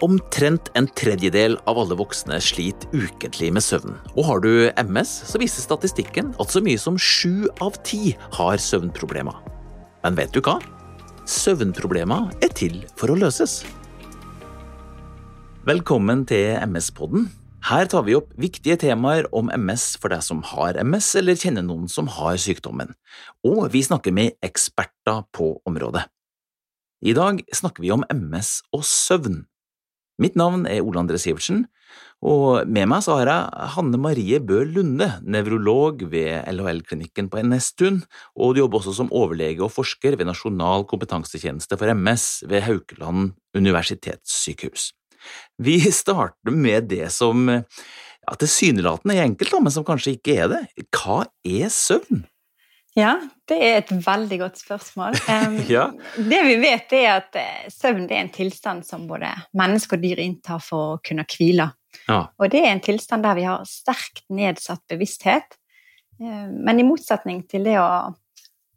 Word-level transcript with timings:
Omtrent 0.00 0.70
en 0.78 0.86
tredjedel 0.96 1.58
av 1.68 1.76
alle 1.82 1.96
voksne 2.00 2.38
sliter 2.40 2.88
ukentlig 2.96 3.50
med 3.52 3.60
søvn. 3.60 3.98
Og 4.14 4.24
har 4.24 4.38
du 4.40 4.52
MS, 4.80 5.10
så 5.28 5.36
viser 5.42 5.60
statistikken 5.60 6.30
at 6.40 6.54
så 6.54 6.62
mye 6.64 6.80
som 6.80 6.96
sju 6.96 7.50
av 7.60 7.76
ti 7.84 8.14
har 8.38 8.56
søvnproblemer. 8.64 9.36
Men 10.00 10.16
vet 10.16 10.32
du 10.32 10.40
hva? 10.40 10.56
Søvnproblemer 11.28 12.30
er 12.40 12.54
til 12.56 12.78
for 12.96 13.12
å 13.12 13.18
løses. 13.20 13.58
Velkommen 15.68 16.24
til 16.24 16.56
MS-podden. 16.64 17.28
Her 17.68 17.84
tar 17.92 18.06
vi 18.08 18.16
opp 18.16 18.32
viktige 18.40 18.78
temaer 18.80 19.28
om 19.36 19.52
MS 19.52 19.98
for 20.00 20.16
deg 20.16 20.24
som 20.24 20.40
har 20.54 20.80
MS 20.80 21.10
eller 21.20 21.36
kjenner 21.36 21.66
noen 21.66 21.92
som 21.92 22.08
har 22.08 22.40
sykdommen, 22.40 22.96
og 23.44 23.66
vi 23.76 23.84
snakker 23.84 24.16
med 24.16 24.40
eksperter 24.40 25.26
på 25.36 25.58
området. 25.68 26.06
I 27.04 27.12
dag 27.16 27.44
snakker 27.52 27.84
vi 27.84 27.92
om 27.92 28.08
MS 28.08 28.62
og 28.72 28.88
søvn. 28.88 29.42
Mitt 30.20 30.36
navn 30.36 30.66
er 30.68 30.84
Ole 30.84 31.00
André 31.00 31.16
Sivertsen, 31.20 31.64
og 32.20 32.68
med 32.68 32.84
meg 32.92 33.00
så 33.00 33.14
har 33.16 33.30
jeg 33.30 33.68
Hanne 33.74 33.96
Marie 34.00 34.40
Bø 34.44 34.58
Lunde, 34.68 35.08
nevrolog 35.24 36.02
ved 36.12 36.44
LHL-klinikken 36.52 37.30
på 37.32 37.40
Nestun, 37.48 38.02
og 38.36 38.52
du 38.52 38.60
jobber 38.60 38.82
også 38.82 38.92
som 38.98 39.12
overlege 39.16 39.64
og 39.64 39.72
forsker 39.72 40.18
ved 40.20 40.28
Nasjonal 40.28 40.84
kompetansetjeneste 40.90 41.78
for 41.80 41.94
MS 41.96 42.26
ved 42.50 42.66
Haukeland 42.66 43.32
universitetssykehus. 43.56 44.90
Vi 45.60 45.80
starter 45.92 46.52
med 46.52 46.90
det 46.92 47.08
som 47.16 47.48
ja, 47.48 48.36
tilsynelatende 48.36 49.16
er 49.16 49.24
enkelt, 49.24 49.56
men 49.56 49.72
som 49.72 49.88
kanskje 49.88 50.18
ikke 50.18 50.36
er 50.44 50.52
det. 50.52 50.60
Hva 50.92 51.24
er 51.48 51.72
søvn? 51.72 52.26
Ja, 53.00 53.14
det 53.48 53.58
er 53.64 53.78
et 53.80 53.90
veldig 54.04 54.38
godt 54.42 54.60
spørsmål. 54.60 55.16
Um, 55.26 55.58
ja. 55.76 55.88
Det 56.16 56.40
vi 56.46 56.56
vet, 56.60 56.92
er 57.00 57.10
at 57.16 57.38
eh, 57.40 57.68
søvn 57.72 58.06
er 58.10 58.22
en 58.22 58.32
tilstand 58.34 58.84
som 58.86 59.06
både 59.10 59.30
mennesker 59.56 59.98
og 59.98 60.04
dyr 60.04 60.22
inntar 60.22 60.62
for 60.64 60.96
å 60.96 60.98
kunne 61.04 61.26
hvile. 61.30 61.70
Ja. 62.06 62.22
Og 62.38 62.50
det 62.52 62.62
er 62.64 62.74
en 62.74 62.84
tilstand 62.84 63.24
der 63.26 63.38
vi 63.38 63.46
har 63.48 63.64
sterkt 63.68 64.24
nedsatt 64.32 64.84
bevissthet. 64.90 65.56
Ehm, 66.20 66.60
men 66.64 66.80
i 66.80 66.86
motsetning 66.86 67.44
til 67.50 67.66
det 67.66 67.78
å, 67.80 68.10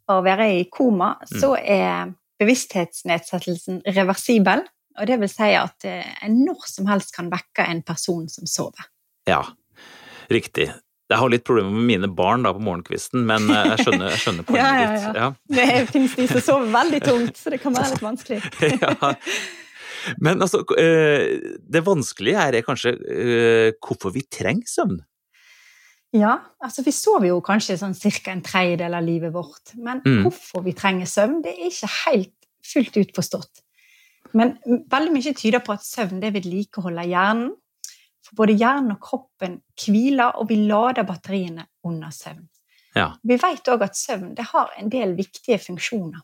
å 0.09 0.19
være 0.25 0.49
i 0.59 0.63
koma, 0.71 1.15
mm. 1.21 1.33
så 1.41 1.53
er 1.59 2.13
bevissthetsnedsettelsen 2.41 3.83
reversibel. 3.95 4.65
Og 4.99 5.09
det 5.09 5.17
vil 5.23 5.31
si 5.31 5.51
at 5.57 5.87
en 5.89 5.99
eh, 6.29 6.33
når 6.37 6.65
som 6.69 6.89
helst 6.89 7.13
kan 7.15 7.31
vekke 7.33 7.65
en 7.69 7.81
person 7.85 8.27
som 8.29 8.49
sover. 8.49 8.89
Ja, 9.29 9.41
riktig. 10.29 10.69
Jeg 11.13 11.21
har 11.21 11.31
litt 11.31 11.45
problemer 11.45 11.73
med 11.73 11.87
mine 11.91 12.09
barn 12.09 12.45
da 12.45 12.51
på 12.55 12.61
morgenkvisten, 12.65 13.25
men 13.29 13.45
eh, 13.53 13.71
jeg 13.73 13.85
skjønner, 13.85 14.07
jeg 14.15 14.21
skjønner 14.23 14.45
poenget 14.47 14.63
ja, 14.65 14.73
ja, 14.73 14.85
ja. 14.89 14.93
ditt. 14.97 15.19
Ja. 15.21 15.27
Det 15.57 15.93
finnes 15.93 16.15
de 16.17 16.29
som 16.31 16.45
sover 16.47 16.71
veldig 16.73 17.01
tungt, 17.05 17.39
så 17.39 17.53
det 17.53 17.61
kan 17.61 17.77
være 17.77 17.93
litt 17.93 18.05
vanskelig. 18.05 18.41
ja. 18.83 19.13
Men 20.25 20.43
altså, 20.43 20.63
eh, 20.81 21.39
det 21.73 21.85
vanskelige 21.85 22.39
her 22.39 22.57
er 22.57 22.65
kanskje 22.65 22.95
eh, 22.97 23.69
hvorfor 23.77 24.13
vi 24.15 24.25
trenger 24.27 24.67
søvn? 24.67 25.01
Ja, 26.13 26.35
altså 26.61 26.83
vi 26.85 26.93
sover 26.93 27.31
jo 27.31 27.39
kanskje 27.45 27.79
sånn 27.79 27.95
ca. 27.97 28.33
en 28.33 28.43
tredjedel 28.45 28.93
av 28.93 29.05
livet 29.05 29.33
vårt. 29.33 29.73
Men 29.73 30.03
mm. 30.05 30.21
hvorfor 30.25 30.65
vi 30.65 30.75
trenger 30.77 31.09
søvn, 31.09 31.41
det 31.45 31.55
er 31.55 31.69
ikke 31.71 31.89
helt 32.03 32.35
fullt 32.73 32.99
ut 32.99 33.15
forstått. 33.15 33.63
Men 34.37 34.55
veldig 34.89 35.13
mye 35.13 35.33
tyder 35.37 35.61
på 35.65 35.73
at 35.75 35.85
søvn 35.85 36.21
det 36.21 36.33
vedlikeholder 36.35 37.09
hjernen, 37.09 37.51
for 38.23 38.39
både 38.39 38.57
hjernen 38.57 38.95
og 38.95 39.01
kroppen 39.03 39.59
hviler, 39.79 40.37
og 40.39 40.49
vi 40.49 40.61
lader 40.67 41.07
batteriene 41.07 41.67
under 41.87 42.13
søvn. 42.13 42.45
Ja. 42.95 43.09
Vi 43.25 43.39
vet 43.41 43.71
òg 43.73 43.83
at 43.87 43.97
søvn 43.97 44.35
har 44.37 44.75
en 44.79 44.91
del 44.93 45.15
viktige 45.17 45.59
funksjoner. 45.61 46.21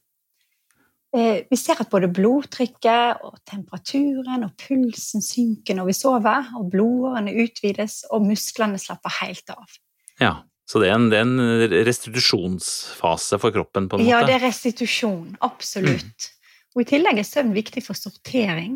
Eh, 1.17 1.41
vi 1.49 1.57
ser 1.57 1.79
at 1.81 1.89
både 1.89 2.11
blodtrykket 2.13 3.23
og 3.25 3.39
temperaturen 3.49 4.45
og 4.45 4.51
pulsen 4.61 5.23
synker 5.25 5.79
når 5.79 5.89
vi 5.89 5.95
sover, 5.97 6.51
og 6.59 6.69
blodårene 6.69 7.33
utvides, 7.41 8.03
og 8.13 8.27
musklene 8.27 8.77
slapper 8.81 9.15
helt 9.23 9.55
av. 9.55 9.79
Ja, 10.21 10.35
Så 10.69 10.77
det 10.77 10.91
er, 10.91 10.99
en, 10.99 11.07
det 11.09 11.17
er 11.17 11.25
en 11.25 11.85
restitusjonsfase 11.87 13.39
for 13.41 13.49
kroppen? 13.55 13.87
på 13.89 13.97
en 13.97 14.03
måte? 14.03 14.11
Ja, 14.11 14.21
det 14.21 14.35
er 14.35 14.43
restitusjon. 14.45 15.33
Absolutt. 15.41 16.27
Mm. 16.29 16.35
Og 16.75 16.83
I 16.83 16.89
tillegg 16.91 17.17
er 17.17 17.25
søvn 17.25 17.55
viktig 17.55 17.81
for 17.81 17.97
sortering. 17.97 18.75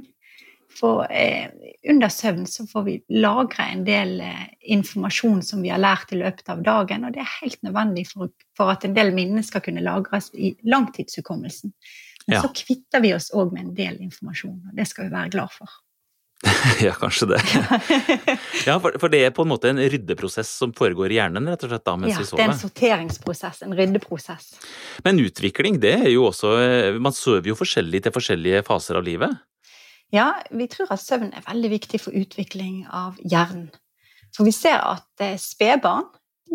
For 0.74 1.06
eh, 1.12 1.52
under 1.90 2.10
søvn 2.10 2.48
så 2.50 2.66
får 2.70 2.86
vi 2.88 2.96
lagre 3.14 3.68
en 3.76 3.84
del 3.88 4.16
eh, 4.26 4.48
informasjon 4.74 5.44
som 5.46 5.62
vi 5.62 5.72
har 5.74 5.82
lært 5.82 6.14
i 6.16 6.22
løpet 6.22 6.50
av 6.50 6.64
dagen, 6.66 7.06
og 7.06 7.14
det 7.16 7.22
er 7.24 7.38
helt 7.42 7.62
nødvendig 7.66 8.08
for, 8.10 8.34
for 8.58 8.74
at 8.74 8.88
en 8.88 8.96
del 8.98 9.14
minner 9.16 9.46
skal 9.46 9.64
kunne 9.66 9.84
lagres 9.86 10.32
i 10.34 10.56
langtidshukommelsen. 10.66 11.76
Men 12.26 12.40
ja. 12.40 12.44
så 12.46 12.52
kvitter 12.56 13.04
vi 13.04 13.14
oss 13.16 13.30
òg 13.36 13.54
med 13.54 13.68
en 13.68 13.74
del 13.78 14.00
informasjon, 14.02 14.62
og 14.70 14.78
det 14.78 14.88
skal 14.90 15.10
vi 15.10 15.16
være 15.16 15.34
glad 15.36 15.54
for. 15.54 15.80
ja, 16.84 16.92
kanskje 17.00 17.30
det. 17.34 17.40
ja, 18.68 18.76
for, 18.80 18.96
for, 19.00 19.12
det 19.12 19.22
er 19.28 19.32
på 19.36 19.46
en 19.46 19.52
måte 19.54 19.70
en 19.72 19.80
ryddeprosess 19.80 20.50
som 20.60 20.74
foregår 20.76 21.14
i 21.14 21.20
hjernen 21.20 21.48
rett 21.48 21.64
og 21.64 21.72
slett 21.72 21.86
da 21.88 21.96
mens 22.00 22.16
ja, 22.16 22.20
vi 22.20 22.28
sover? 22.28 22.42
Ja, 22.42 22.44
det 22.44 22.50
er 22.50 22.56
en 22.56 22.62
sorteringsprosess, 22.62 23.62
en 23.68 23.76
ryddeprosess. 23.78 24.50
Men 25.06 25.22
utvikling, 25.24 25.80
det 25.84 25.96
er 26.02 26.10
jo 26.12 26.28
også 26.28 26.54
eh, 26.60 27.00
Man 27.04 27.16
sover 27.16 27.48
jo 27.54 27.56
forskjellig 27.60 28.04
til 28.04 28.16
forskjellige 28.16 28.64
faser 28.68 29.00
av 29.00 29.08
livet? 29.08 29.40
Ja, 30.14 30.32
vi 30.54 30.68
tror 30.70 30.92
at 30.94 31.02
søvn 31.02 31.32
er 31.34 31.46
veldig 31.48 31.72
viktig 31.74 32.00
for 32.04 32.14
utvikling 32.14 32.84
av 32.94 33.18
hjernen. 33.26 33.72
For 34.34 34.46
vi 34.46 34.54
ser 34.54 34.78
at 34.82 35.24
eh, 35.24 35.40
spedbarn 35.42 36.06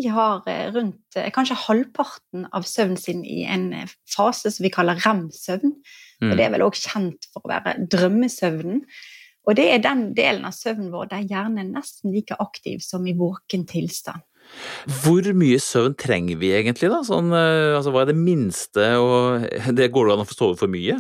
har 0.07 0.47
eh, 0.47 0.69
rundt 0.75 1.19
eh, 1.19 1.31
kanskje 1.35 1.59
halvparten 1.65 2.47
av 2.55 2.67
søvnen 2.71 3.01
sin 3.01 3.25
i 3.27 3.43
en 3.51 3.73
fase 4.11 4.53
som 4.55 4.63
vi 4.63 4.71
kaller 4.75 5.01
rem-søvn. 5.03 5.75
Mm. 6.23 6.31
Og 6.31 6.37
det 6.39 6.45
er 6.47 6.55
vel 6.55 6.67
òg 6.69 6.79
kjent 6.79 7.27
for 7.33 7.47
å 7.47 7.51
være 7.51 7.75
drømmesøvnen. 7.91 8.85
Og 9.49 9.57
det 9.59 9.67
er 9.73 9.83
den 9.83 10.11
delen 10.15 10.47
av 10.47 10.55
søvnen 10.55 10.93
vår 10.93 11.11
der 11.11 11.27
hjernen 11.27 11.63
er 11.63 11.71
nesten 11.81 12.13
like 12.15 12.37
aktiv 12.39 12.83
som 12.85 13.07
i 13.09 13.17
våken 13.19 13.67
tilstand. 13.67 14.23
Hvor 15.03 15.27
mye 15.37 15.59
søvn 15.63 15.95
trenger 15.99 16.39
vi 16.41 16.53
egentlig, 16.57 16.91
da? 16.93 17.03
Sånn, 17.07 17.31
eh, 17.37 17.77
altså, 17.77 17.93
hva 17.95 18.03
er 18.05 18.13
det 18.13 18.19
minste, 18.19 18.89
og 19.01 19.47
det 19.77 19.91
går 19.95 20.09
det 20.09 20.17
an 20.17 20.25
å 20.25 20.29
få 20.29 20.37
sove 20.37 20.59
for 20.61 20.73
mye? 20.73 20.99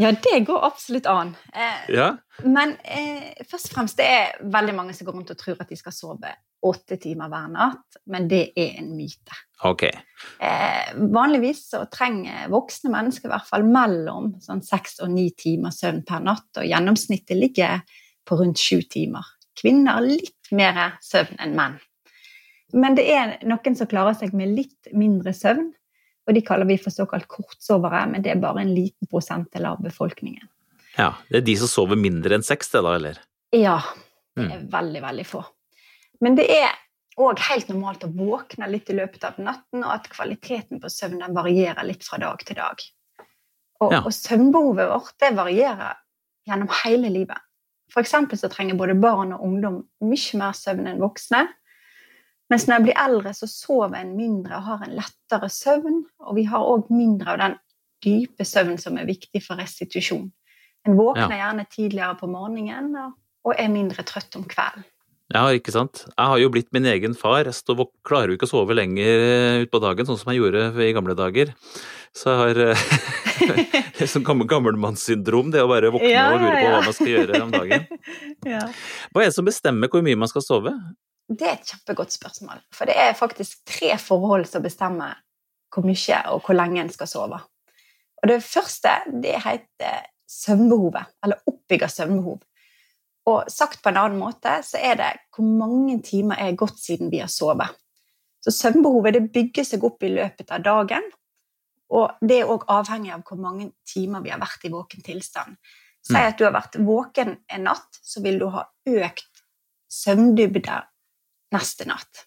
Ja, 0.00 0.10
det 0.12 0.40
går 0.48 0.64
absolutt 0.64 1.06
an. 1.10 1.34
Eh, 1.52 1.94
ja. 1.96 2.10
Men 2.44 2.76
eh, 2.84 3.32
først 3.48 3.70
og 3.70 3.76
fremst 3.76 4.00
det 4.00 4.08
er 4.08 4.36
veldig 4.52 4.74
mange 4.76 4.96
som 4.96 5.08
går 5.08 5.18
rundt 5.18 5.32
og 5.34 5.40
tror 5.40 5.60
at 5.60 5.72
de 5.72 5.78
skal 5.78 5.94
sove 5.94 6.32
åtte 6.66 6.96
timer 7.00 7.30
hver 7.30 7.50
natt, 7.52 7.98
men 8.10 8.26
det 8.30 8.42
er 8.58 8.78
en 8.80 8.90
myte. 8.96 9.36
Okay. 9.68 9.92
Eh, 10.42 10.96
vanligvis 10.96 11.62
så 11.72 11.84
trenger 11.92 12.48
voksne 12.52 12.90
mennesker 12.92 13.28
i 13.28 13.34
hvert 13.34 13.48
fall 13.48 13.66
mellom 13.68 14.32
sånn 14.42 14.64
seks 14.64 14.98
og 15.04 15.12
ni 15.12 15.28
timer 15.38 15.74
søvn 15.74 16.02
per 16.08 16.24
natt, 16.24 16.48
og 16.56 16.66
gjennomsnittet 16.66 17.38
ligger 17.38 17.84
på 18.26 18.40
rundt 18.40 18.60
sju 18.60 18.80
timer. 18.90 19.28
Kvinner 19.56 19.98
har 19.98 20.08
litt 20.08 20.50
mer 20.56 20.96
søvn 21.04 21.38
enn 21.42 21.54
menn. 21.56 21.78
Men 22.76 22.96
det 22.98 23.06
er 23.08 23.36
noen 23.48 23.76
som 23.78 23.88
klarer 23.88 24.16
seg 24.18 24.34
med 24.36 24.52
litt 24.56 24.90
mindre 24.92 25.32
søvn, 25.36 25.70
og 26.26 26.34
de 26.34 26.42
kaller 26.44 26.68
vi 26.68 26.76
for 26.82 26.92
såkalt 26.92 27.28
kortsovere, 27.30 28.02
men 28.10 28.24
det 28.24 28.34
er 28.34 28.42
bare 28.42 28.64
en 28.64 28.74
liten 28.74 29.08
prosentdel 29.10 29.68
av 29.70 29.80
befolkningen. 29.84 30.44
Ja, 30.96 31.14
Det 31.28 31.42
er 31.42 31.46
de 31.46 31.56
som 31.60 31.70
sover 31.70 31.98
mindre 32.00 32.34
enn 32.36 32.44
seks, 32.44 32.72
det 32.72 32.82
da, 32.84 32.96
eller? 32.98 33.20
Ja. 33.54 33.78
Det 34.36 34.44
er 34.44 34.60
mm. 34.64 34.68
veldig, 34.72 35.02
veldig 35.04 35.26
få. 35.28 35.42
Men 36.24 36.36
det 36.36 36.46
er 36.52 36.72
òg 37.20 37.40
helt 37.48 37.70
normalt 37.72 38.04
å 38.04 38.12
våkne 38.12 38.68
litt 38.68 38.90
i 38.92 38.96
løpet 38.96 39.24
av 39.24 39.38
natten, 39.40 39.84
og 39.84 39.92
at 39.92 40.08
kvaliteten 40.12 40.80
på 40.82 40.90
søvnen 40.92 41.36
varierer 41.36 41.84
litt 41.88 42.04
fra 42.04 42.20
dag 42.20 42.42
til 42.44 42.58
dag. 42.58 42.82
Og, 43.80 43.92
ja. 43.92 44.00
og 44.02 44.12
søvnbehovet 44.12 44.88
vårt 44.88 45.16
det 45.20 45.32
varierer 45.36 46.00
gjennom 46.48 46.72
hele 46.82 47.12
livet. 47.12 47.40
For 47.92 48.02
eksempel 48.02 48.40
så 48.40 48.50
trenger 48.52 48.78
både 48.78 48.96
barn 48.98 49.34
og 49.36 49.44
ungdom 49.46 49.82
mye 50.04 50.40
mer 50.40 50.56
søvn 50.56 50.88
enn 50.90 51.02
voksne. 51.02 51.44
Mens 52.52 52.66
når 52.66 52.76
jeg 52.76 52.84
blir 52.86 52.98
eldre, 53.02 53.34
så 53.34 53.48
sover 53.50 54.00
en 54.00 54.16
mindre 54.18 54.58
og 54.58 54.66
har 54.68 54.84
en 54.86 54.96
lettere 54.98 55.48
søvn. 55.50 56.02
Og 56.26 56.36
vi 56.38 56.46
har 56.50 56.66
òg 56.66 56.90
mindre 56.94 57.34
av 57.34 57.40
den 57.42 57.56
dype 58.04 58.46
søvnen 58.46 58.78
som 58.78 58.98
er 59.00 59.08
viktig 59.08 59.42
for 59.42 59.58
restitusjon. 59.58 60.28
En 60.86 60.98
våkner 60.98 61.34
ja. 61.34 61.46
gjerne 61.46 61.64
tidligere 61.72 62.18
på 62.20 62.28
morgenen 62.30 62.92
og 62.96 63.54
er 63.56 63.72
mindre 63.72 64.06
trøtt 64.06 64.38
om 64.38 64.46
kvelden. 64.46 64.86
Ja, 65.34 65.48
ikke 65.50 65.72
sant. 65.74 66.04
Jeg 66.06 66.30
har 66.30 66.38
jo 66.38 66.50
blitt 66.54 66.68
min 66.74 66.86
egen 66.86 67.16
far. 67.18 67.48
Jeg 67.48 67.86
klarer 68.06 68.30
jo 68.30 68.36
ikke 68.38 68.46
å 68.46 68.52
sove 68.52 68.76
lenger 68.78 69.24
eh, 69.24 69.62
utpå 69.64 69.80
dagen, 69.82 70.06
sånn 70.06 70.20
som 70.20 70.30
jeg 70.30 70.38
gjorde 70.38 70.68
i 70.86 70.92
gamle 70.94 71.16
dager. 71.18 71.50
Så 72.14 72.30
jeg 72.30 72.38
har 72.38 72.60
det 73.98 74.06
sånn 74.06 74.24
gammel, 74.26 74.46
gammelmannssyndrom, 74.50 75.50
det 75.50 75.64
å 75.64 75.70
bare 75.70 75.90
våkne 75.94 76.12
ja, 76.12 76.28
og 76.30 76.44
lure 76.44 76.54
på 76.54 76.70
hva 76.70 76.84
man 76.84 76.96
skal 76.96 77.10
gjøre 77.10 77.42
om 77.42 77.50
dagen. 77.52 77.90
ja. 78.54 78.62
Hva 79.10 79.24
er 79.24 79.28
det 79.32 79.36
som 79.36 79.48
bestemmer 79.48 79.90
hvor 79.90 80.06
mye 80.06 80.20
man 80.22 80.30
skal 80.30 80.46
sove? 80.46 80.72
Det 81.26 81.46
er 81.46 81.56
et 81.56 81.70
kjempegodt 81.70 82.14
spørsmål. 82.14 82.60
For 82.74 82.86
det 82.86 82.96
er 82.98 83.18
faktisk 83.18 83.64
tre 83.66 83.96
forhold 83.98 84.46
som 84.46 84.62
bestemmer 84.62 85.18
hvor 85.74 85.86
mye 85.86 86.20
og 86.32 86.44
hvor 86.46 86.56
lenge 86.56 86.80
en 86.80 86.92
skal 86.92 87.10
sove. 87.10 87.40
Og 88.22 88.28
det 88.30 88.42
første 88.44 88.92
det 89.22 89.34
heter 89.44 90.06
søvnbehovet, 90.30 91.04
eller 91.24 91.42
oppbygger 91.46 91.90
søvnbehov. 91.90 92.38
Og 93.26 93.50
sagt 93.50 93.82
på 93.82 93.90
en 93.90 93.98
annen 94.00 94.20
måte 94.22 94.60
så 94.66 94.78
er 94.78 94.98
det 95.00 95.10
hvor 95.34 95.46
mange 95.46 95.98
timer 96.06 96.38
er 96.40 96.58
gått 96.58 96.78
siden 96.80 97.10
vi 97.10 97.20
har 97.22 97.30
sovet. 97.30 97.74
Så 98.42 98.54
søvnbehovet 98.54 99.16
det 99.16 99.28
bygger 99.34 99.66
seg 99.66 99.84
opp 99.84 100.02
i 100.06 100.12
løpet 100.14 100.52
av 100.54 100.62
dagen, 100.62 101.06
og 101.90 102.18
det 102.22 102.40
er 102.40 102.50
òg 102.50 102.66
avhengig 102.70 103.12
av 103.14 103.24
hvor 103.26 103.38
mange 103.38 103.72
timer 103.86 104.22
vi 104.22 104.32
har 104.32 104.42
vært 104.42 104.66
i 104.66 104.72
våken 104.72 105.02
tilstand. 105.06 105.58
Si 106.06 106.14
mm. 106.14 106.22
at 106.22 106.38
du 106.38 106.46
har 106.46 106.54
vært 106.54 106.78
våken 106.86 107.34
en 107.50 107.66
natt, 107.66 107.98
så 108.02 108.22
vil 108.22 108.38
du 108.42 108.46
ha 108.54 108.62
økt 108.86 109.42
søvndybde 109.90 110.78
neste 111.56 111.88
natt. 111.88 112.26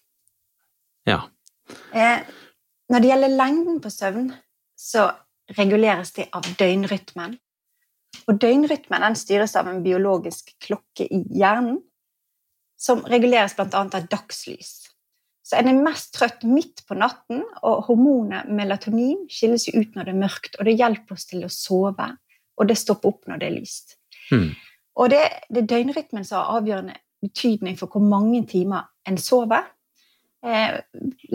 Ja. 1.08 1.22
Eh, 1.94 2.26
når 2.90 3.02
det 3.02 3.12
gjelder 3.12 3.36
lengden 3.38 3.78
på 3.82 3.92
søvn, 3.94 4.32
så 4.78 5.10
reguleres 5.58 6.12
det 6.16 6.28
av 6.34 6.46
døgnrytmen. 6.58 7.36
Og 8.26 8.38
døgnrytmen 8.42 9.04
den 9.06 9.18
styres 9.18 9.56
av 9.58 9.68
en 9.70 9.82
biologisk 9.84 10.52
klokke 10.62 11.06
i 11.06 11.22
hjernen, 11.38 11.80
som 12.80 13.02
reguleres 13.06 13.54
bl.a. 13.56 13.68
av 13.84 14.08
dagslys. 14.10 14.72
Så 15.44 15.58
er 15.58 15.70
mest 15.74 16.12
trøtt 16.14 16.44
midt 16.46 16.84
på 16.86 16.96
natten, 16.98 17.42
og 17.66 17.86
hormonet 17.88 18.50
melatonin 18.54 19.26
skilles 19.32 19.66
ut 19.72 19.96
når 19.96 20.06
det 20.06 20.14
er 20.14 20.20
mørkt, 20.20 20.58
og 20.58 20.68
det 20.68 20.76
hjelper 20.78 21.18
oss 21.18 21.26
til 21.30 21.44
å 21.46 21.50
sove, 21.52 22.06
og 22.56 22.70
det 22.70 22.78
stopper 22.78 23.12
opp 23.12 23.30
når 23.30 23.40
det 23.40 23.48
er 23.48 23.56
lyst. 23.56 23.96
Mm. 24.30 24.50
Og 25.00 25.10
det, 25.12 25.20
det 25.50 25.64
er 25.64 25.70
døgnrytmen 25.74 26.26
som 26.26 26.40
har 26.40 26.60
avgjørende 26.60 26.96
betydning 27.20 27.76
for 27.78 27.92
hvor 27.92 28.04
mange 28.04 28.44
timer 28.48 28.89
en 29.08 29.18
sover. 29.20 29.68
Eh, 30.46 30.80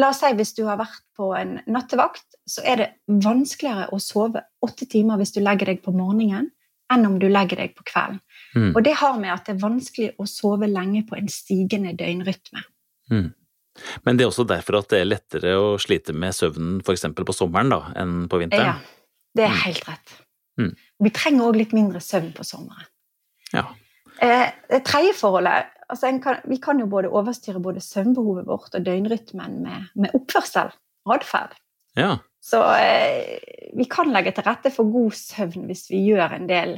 la 0.02 0.10
oss 0.10 0.24
si 0.24 0.32
hvis 0.34 0.56
du 0.58 0.64
har 0.66 0.80
vært 0.82 1.04
på 1.18 1.30
en 1.38 1.60
nattevakt, 1.70 2.26
så 2.50 2.64
er 2.66 2.82
det 2.82 2.90
vanskeligere 3.26 3.92
å 3.94 4.02
sove 4.02 4.42
åtte 4.66 4.88
timer 4.90 5.22
hvis 5.22 5.36
du 5.36 5.42
legger 5.44 5.72
deg 5.72 5.84
på 5.86 5.94
morgenen, 5.96 6.52
enn 6.94 7.08
om 7.08 7.18
du 7.22 7.28
legger 7.30 7.62
deg 7.62 7.74
på 7.78 7.86
kvelden. 7.88 8.20
Mm. 8.56 8.72
Og 8.74 8.82
det 8.86 8.96
har 9.00 9.18
med 9.18 9.34
at 9.34 9.48
det 9.48 9.56
er 9.56 9.64
vanskelig 9.64 10.12
å 10.22 10.28
sove 10.30 10.70
lenge 10.70 11.06
på 11.10 11.18
en 11.18 11.30
stigende 11.32 11.96
døgnrytme. 11.98 12.66
Mm. 13.14 13.32
Men 14.06 14.18
det 14.18 14.26
er 14.26 14.32
også 14.32 14.46
derfor 14.48 14.80
at 14.80 14.92
det 14.94 15.02
er 15.02 15.10
lettere 15.10 15.56
å 15.60 15.74
slite 15.82 16.16
med 16.16 16.36
søvnen 16.38 16.78
f.eks. 16.86 17.08
på 17.18 17.36
sommeren 17.36 17.74
da, 17.74 17.82
enn 18.00 18.20
på 18.32 18.40
vinteren? 18.42 18.78
Ja, 18.78 19.16
det 19.36 19.48
er 19.48 19.56
mm. 19.56 19.64
helt 19.66 19.90
rett. 19.90 20.20
Mm. 20.62 20.76
Vi 21.06 21.12
trenger 21.16 21.50
òg 21.50 21.60
litt 21.60 21.74
mindre 21.76 22.02
søvn 22.04 22.32
på 22.38 22.46
sommeren. 22.48 22.88
Ja. 23.52 23.68
Eh, 24.24 24.48
det 24.72 24.86
tredje 24.88 25.16
forholdet 25.18 25.75
altså 25.90 26.12
kan, 26.24 26.42
Vi 26.50 26.58
kan 26.62 26.80
jo 26.80 26.88
både 26.90 27.12
overstyre 27.12 27.62
både 27.64 27.84
søvnbehovet 27.84 28.48
vårt 28.48 28.76
og 28.76 28.86
døgnrytmen 28.86 29.62
med, 29.64 29.92
med 29.96 30.16
oppførsel, 30.18 30.74
atferd. 31.06 31.56
Ja. 31.96 32.18
Så 32.44 32.60
eh, 32.78 33.40
vi 33.78 33.88
kan 33.90 34.12
legge 34.14 34.36
til 34.36 34.46
rette 34.46 34.72
for 34.74 34.92
god 34.92 35.16
søvn 35.18 35.66
hvis 35.70 35.88
vi 35.90 36.04
gjør 36.12 36.36
en 36.36 36.50
del 36.50 36.76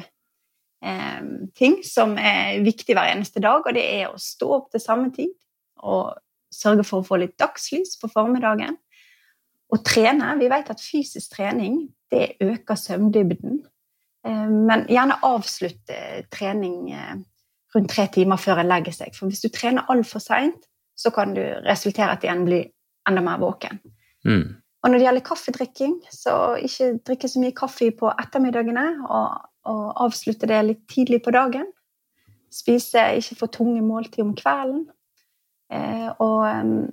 eh, 0.85 1.23
ting 1.57 1.81
som 1.85 2.15
er 2.19 2.61
viktig 2.63 2.95
hver 2.95 3.11
eneste 3.15 3.43
dag, 3.43 3.65
og 3.65 3.75
det 3.75 3.83
er 3.83 4.07
å 4.09 4.21
stå 4.21 4.51
opp 4.61 4.71
til 4.71 4.83
samme 4.83 5.11
tid 5.15 5.33
og 5.83 6.15
sørge 6.53 6.85
for 6.87 7.01
å 7.01 7.07
få 7.07 7.19
litt 7.21 7.35
dagslys 7.39 7.97
på 8.01 8.09
formiddagen. 8.11 8.77
Og 9.67 9.81
trene. 9.83 10.31
Vi 10.39 10.47
vet 10.47 10.69
at 10.71 10.79
fysisk 10.79 11.33
trening 11.35 11.81
det 12.11 12.37
øker 12.39 12.79
søvndybden. 12.79 13.59
Eh, 14.27 14.47
men 14.69 14.85
gjerne 14.91 15.19
avslutte 15.27 15.97
trening 16.33 16.93
eh, 16.95 17.17
rundt 17.75 17.91
tre 17.91 18.07
timer 18.13 18.39
før 18.41 18.61
en 18.61 18.69
legger 18.71 18.95
seg. 18.95 19.15
For 19.15 19.29
hvis 19.29 19.43
du 19.43 19.49
trener 19.53 19.87
altfor 19.91 20.23
seint, 20.23 20.67
så 20.97 21.11
kan 21.13 21.35
du 21.35 21.43
resultere 21.67 22.15
at 22.15 22.25
en 22.25 22.45
blir 22.47 22.69
enda 23.07 23.23
mer 23.23 23.41
våken. 23.41 23.79
Mm. 24.25 24.57
Og 24.83 24.89
når 24.89 24.99
det 24.99 25.07
gjelder 25.07 25.25
kaffedrikking, 25.25 25.95
så 26.13 26.55
ikke 26.63 26.93
drikke 27.07 27.29
så 27.29 27.41
mye 27.41 27.55
kaffe 27.57 27.89
på 27.99 28.11
ettermiddagene, 28.13 28.85
og, 29.09 29.49
og 29.67 30.03
avslutte 30.05 30.49
det 30.49 30.61
litt 30.65 30.85
tidlig 30.91 31.21
på 31.25 31.33
dagen. 31.35 31.67
Spise 32.53 33.03
ikke 33.19 33.35
for 33.41 33.51
tunge 33.51 33.81
måltid 33.83 34.23
om 34.23 34.35
kvelden. 34.37 34.85
Eh, 35.73 36.07
og 36.23 36.45
um, 36.47 36.85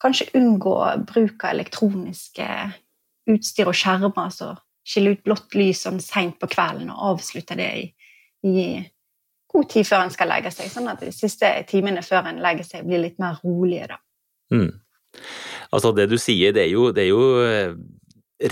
kanskje 0.00 0.30
unngå 0.38 0.76
bruk 1.08 1.44
av 1.44 1.52
elektroniske 1.52 2.46
utstyr 3.30 3.68
og 3.68 3.76
skjermer. 3.76 4.14
altså 4.16 4.54
Skille 4.88 5.12
ut 5.14 5.22
blått 5.26 5.54
lys 5.54 5.84
sånn 5.84 6.00
seint 6.02 6.40
på 6.40 6.48
kvelden 6.50 6.90
og 6.90 7.12
avslutte 7.12 7.54
det 7.58 7.68
i, 7.78 7.84
i 8.48 8.56
god 9.52 9.68
tid 9.70 9.88
før 9.88 10.06
en 10.06 10.12
skal 10.14 10.30
legge 10.32 10.52
seg, 10.54 10.70
sånn 10.72 10.90
at 10.92 11.02
de 11.04 11.10
siste 11.14 11.48
timene 11.68 12.02
før 12.04 12.30
en 12.30 12.40
legger 12.42 12.68
seg, 12.68 12.86
blir 12.88 13.02
litt 13.04 13.18
mer 13.22 13.40
rolige. 13.44 13.92
da. 13.92 14.00
Mm. 14.52 14.70
Altså, 15.72 15.92
det 15.96 16.08
du 16.12 16.18
sier, 16.20 16.54
det 16.56 16.66
er 16.66 16.72
jo, 16.72 16.88
det 16.94 17.06
er 17.06 17.10
jo 17.10 17.26
eh, 17.44 17.74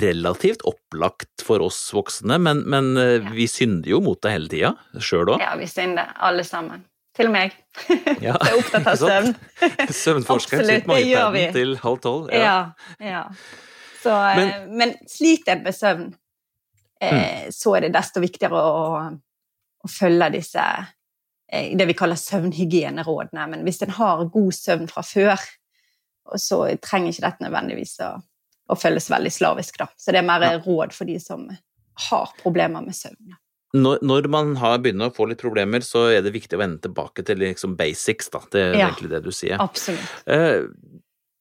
relativt 0.01 0.63
opplagt 0.69 1.45
for 1.45 1.65
oss 1.65 1.79
voksne, 1.95 2.39
men, 2.43 2.63
men 2.71 2.93
eh, 3.01 3.17
ja. 3.19 3.33
vi 3.37 3.49
synder 3.51 3.91
jo 3.93 4.01
mot 4.05 4.21
det 4.23 4.35
hele 4.35 4.53
tida, 4.53 4.75
sjøl 5.01 5.35
òg. 5.35 5.43
Ja, 5.43 5.55
vi 5.61 5.69
synder, 5.71 6.15
alle 6.17 6.47
sammen. 6.49 6.87
Til 7.17 7.27
meg. 7.33 7.57
Ja. 8.23 8.37
er 8.47 8.55
opptatt 8.55 8.87
av 8.87 9.01
søvn. 9.01 9.33
Søvnforskeren 10.03 10.63
sitter 10.69 10.89
med 10.89 11.09
iPaden 11.09 11.57
til 11.57 11.75
halv 11.83 11.99
tolv. 12.05 12.31
Ja. 12.31 12.71
ja, 13.01 13.09
ja. 13.09 13.25
Så, 14.01 14.15
eh, 14.15 14.39
men, 14.39 14.77
men 14.79 14.95
sliter 15.11 15.57
jeg 15.57 15.65
med 15.67 15.77
søvn, 15.77 16.07
mm. 17.03 17.51
så 17.53 17.75
er 17.77 17.89
det 17.89 17.93
desto 17.99 18.23
viktigere 18.23 18.63
å, 18.63 18.95
å 19.85 19.91
følge 19.91 20.31
disse 20.37 20.65
eh, 21.53 21.73
det 21.79 21.87
vi 21.89 21.97
kaller 21.99 22.21
søvnhygienerådene. 22.21 23.47
Men 23.53 23.67
hvis 23.67 23.83
en 23.87 23.97
har 23.99 24.27
god 24.33 24.57
søvn 24.57 24.89
fra 24.91 25.05
før, 25.07 25.47
så 26.39 26.63
trenger 26.83 27.15
ikke 27.15 27.27
dette 27.27 27.47
nødvendigvis 27.47 27.97
å, 28.07 28.15
å 28.71 28.79
føles 28.79 29.11
veldig 29.11 29.35
slavisk. 29.35 29.81
Da. 29.83 29.91
Så 29.99 30.15
det 30.15 30.23
er 30.23 30.29
mer 30.29 30.47
råd 30.65 30.95
for 30.97 31.11
de 31.11 31.19
som 31.23 31.49
har 32.09 32.35
problemer 32.43 32.85
med 32.85 32.97
søvn. 32.97 33.37
Når, 33.71 34.01
når, 34.03 34.27
man 34.27 34.57
har 34.59 34.81
begynner 34.83 35.11
å 35.11 35.15
få 35.15 35.29
litt 35.31 35.43
problemer, 35.43 35.85
så 35.87 36.09
er 36.11 36.25
det 36.27 36.33
viktig 36.35 36.59
å 36.59 36.63
vende 36.63 36.83
tilbake 36.83 37.23
til 37.27 37.39
liksom 37.39 37.77
basics, 37.79 38.31
da. 38.33 38.41
Det 38.51 38.63
er 38.65 38.73
ja, 38.75 38.89
egentlig 38.89 39.13
det 39.13 39.21
du 39.23 39.31
sier. 39.35 39.61
Absolutt. 39.63 40.25
Eh, 40.27 40.67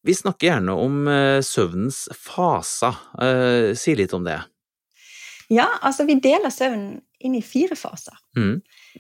vi 0.06 0.16
snakker 0.16 0.52
gjerne 0.52 0.76
om 0.78 1.08
eh, 1.10 1.40
søvnens 1.46 2.04
faser. 2.14 3.02
Eh, 3.22 3.72
si 3.78 3.98
litt 3.98 4.14
om 4.14 4.28
det. 4.28 4.38
Ja, 5.50 5.68
altså 5.82 6.06
vi 6.06 6.20
deler 6.22 6.54
søvnen 6.54 7.00
inn 7.20 7.36
i 7.36 7.44
fire 7.44 7.76
faser. 7.76 8.16
Mm. 8.38 8.60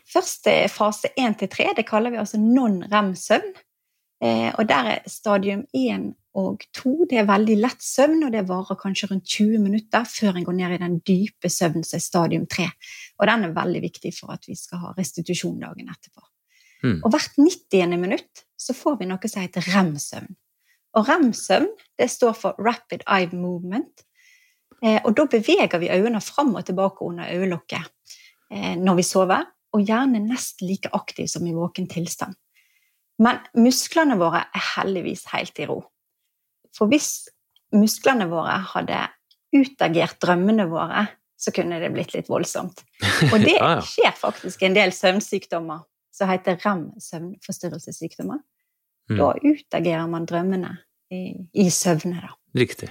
Første 0.10 0.54
fase 0.74 1.12
én 1.20 1.36
til 1.38 1.52
tre, 1.52 1.70
det 1.78 1.86
kaller 1.88 2.14
vi 2.14 2.22
altså 2.22 2.40
non-rem-søvn. 2.42 3.54
Eh, 4.20 4.50
og 4.58 4.66
der 4.68 4.96
er 4.96 5.06
stadium 5.08 5.64
én 5.78 6.10
og 6.38 6.64
to 6.76 7.06
det 7.10 7.22
er 7.22 7.30
veldig 7.30 7.56
lett 7.58 7.82
søvn, 7.84 8.26
og 8.28 8.34
det 8.34 8.46
varer 8.50 8.78
kanskje 8.80 9.10
rundt 9.10 9.26
20 9.28 9.62
minutter 9.64 10.06
før 10.06 10.38
en 10.38 10.46
går 10.46 10.58
ned 10.58 10.76
i 10.76 10.82
den 10.84 10.98
dype 11.08 11.50
søvnen 11.52 11.86
som 11.88 11.98
er 11.98 12.04
stadium 12.06 12.46
tre. 12.50 12.68
Og 13.18 13.30
den 13.30 13.48
er 13.48 13.56
veldig 13.56 13.82
viktig 13.88 14.12
for 14.18 14.36
at 14.36 14.46
vi 14.48 14.58
skal 14.60 14.84
ha 14.84 14.94
restitusjon 14.98 15.58
dagen 15.62 15.90
etterpå. 15.90 16.26
Mm. 16.84 17.00
Og 17.04 17.10
hvert 17.12 17.40
90. 17.40 17.98
minutt 18.00 18.46
så 18.60 18.76
får 18.78 19.00
vi 19.00 19.10
noe 19.10 19.32
som 19.32 19.44
heter 19.44 19.66
rem-søvn. 19.74 20.30
Og 20.98 21.10
rem-søvn 21.10 21.70
det 22.00 22.10
står 22.12 22.38
for 22.38 22.62
rapid 22.62 23.04
eye 23.08 23.30
movement. 23.34 24.06
Eh, 24.82 25.00
og 25.04 25.16
da 25.18 25.26
beveger 25.30 25.82
vi 25.82 25.92
øynene 25.92 26.22
fram 26.24 26.54
og 26.56 26.66
tilbake 26.68 27.06
under 27.06 27.32
øyelokket 27.32 27.90
eh, 28.52 28.76
når 28.80 29.00
vi 29.00 29.08
sover, 29.08 29.48
og 29.76 29.86
gjerne 29.86 30.22
nesten 30.24 30.68
like 30.68 30.90
aktiv 30.98 31.28
som 31.30 31.46
i 31.46 31.54
våken 31.54 31.88
tilstand. 31.92 32.34
Men 33.20 33.42
musklene 33.60 34.16
våre 34.18 34.46
er 34.56 34.66
heldigvis 34.76 35.28
helt 35.34 35.60
i 35.60 35.68
ro. 35.70 35.82
For 36.76 36.90
hvis 36.90 37.28
musklene 37.76 38.30
våre 38.32 38.56
hadde 38.72 39.04
utagert 39.54 40.18
drømmene 40.24 40.66
våre, 40.72 41.06
så 41.40 41.54
kunne 41.56 41.80
det 41.82 41.92
blitt 41.94 42.16
litt 42.16 42.30
voldsomt. 42.32 42.82
Og 43.30 43.38
det 43.48 43.58
skjer 43.92 44.16
faktisk 44.18 44.64
en 44.66 44.78
del 44.78 44.94
søvnsykdommer 44.96 45.84
som 46.16 46.32
heter 46.32 46.58
REM, 46.64 46.90
søvnforstyrrelsessykdommer. 47.00 48.42
Mm. 49.10 49.20
Da 49.20 49.30
utagerer 49.44 50.10
man 50.10 50.26
drømmene 50.30 50.74
i, 51.14 51.22
i 51.54 51.70
søvne, 51.74 52.26
da. 52.26 52.34
Riktig. 52.58 52.90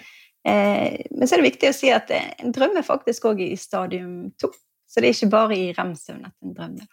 Eh, 0.49 1.07
men 1.11 1.29
så 1.29 1.37
er 1.37 1.43
det 1.43 1.51
viktig 1.51 1.71
å 1.71 1.77
si 1.77 1.93
at 1.93 2.11
en 2.15 2.55
drømmer 2.55 2.87
faktisk 2.87 3.29
òg 3.31 3.43
i 3.45 3.53
stadium 3.61 4.31
to. 4.41 4.51
Så 4.89 5.03
det 5.03 5.11
er 5.11 5.17
ikke 5.17 5.33
bare 5.35 5.57
i 5.57 5.71
rem-søvn 5.77 6.29
at 6.29 6.37
en 6.45 6.55
drømmer. 6.57 6.93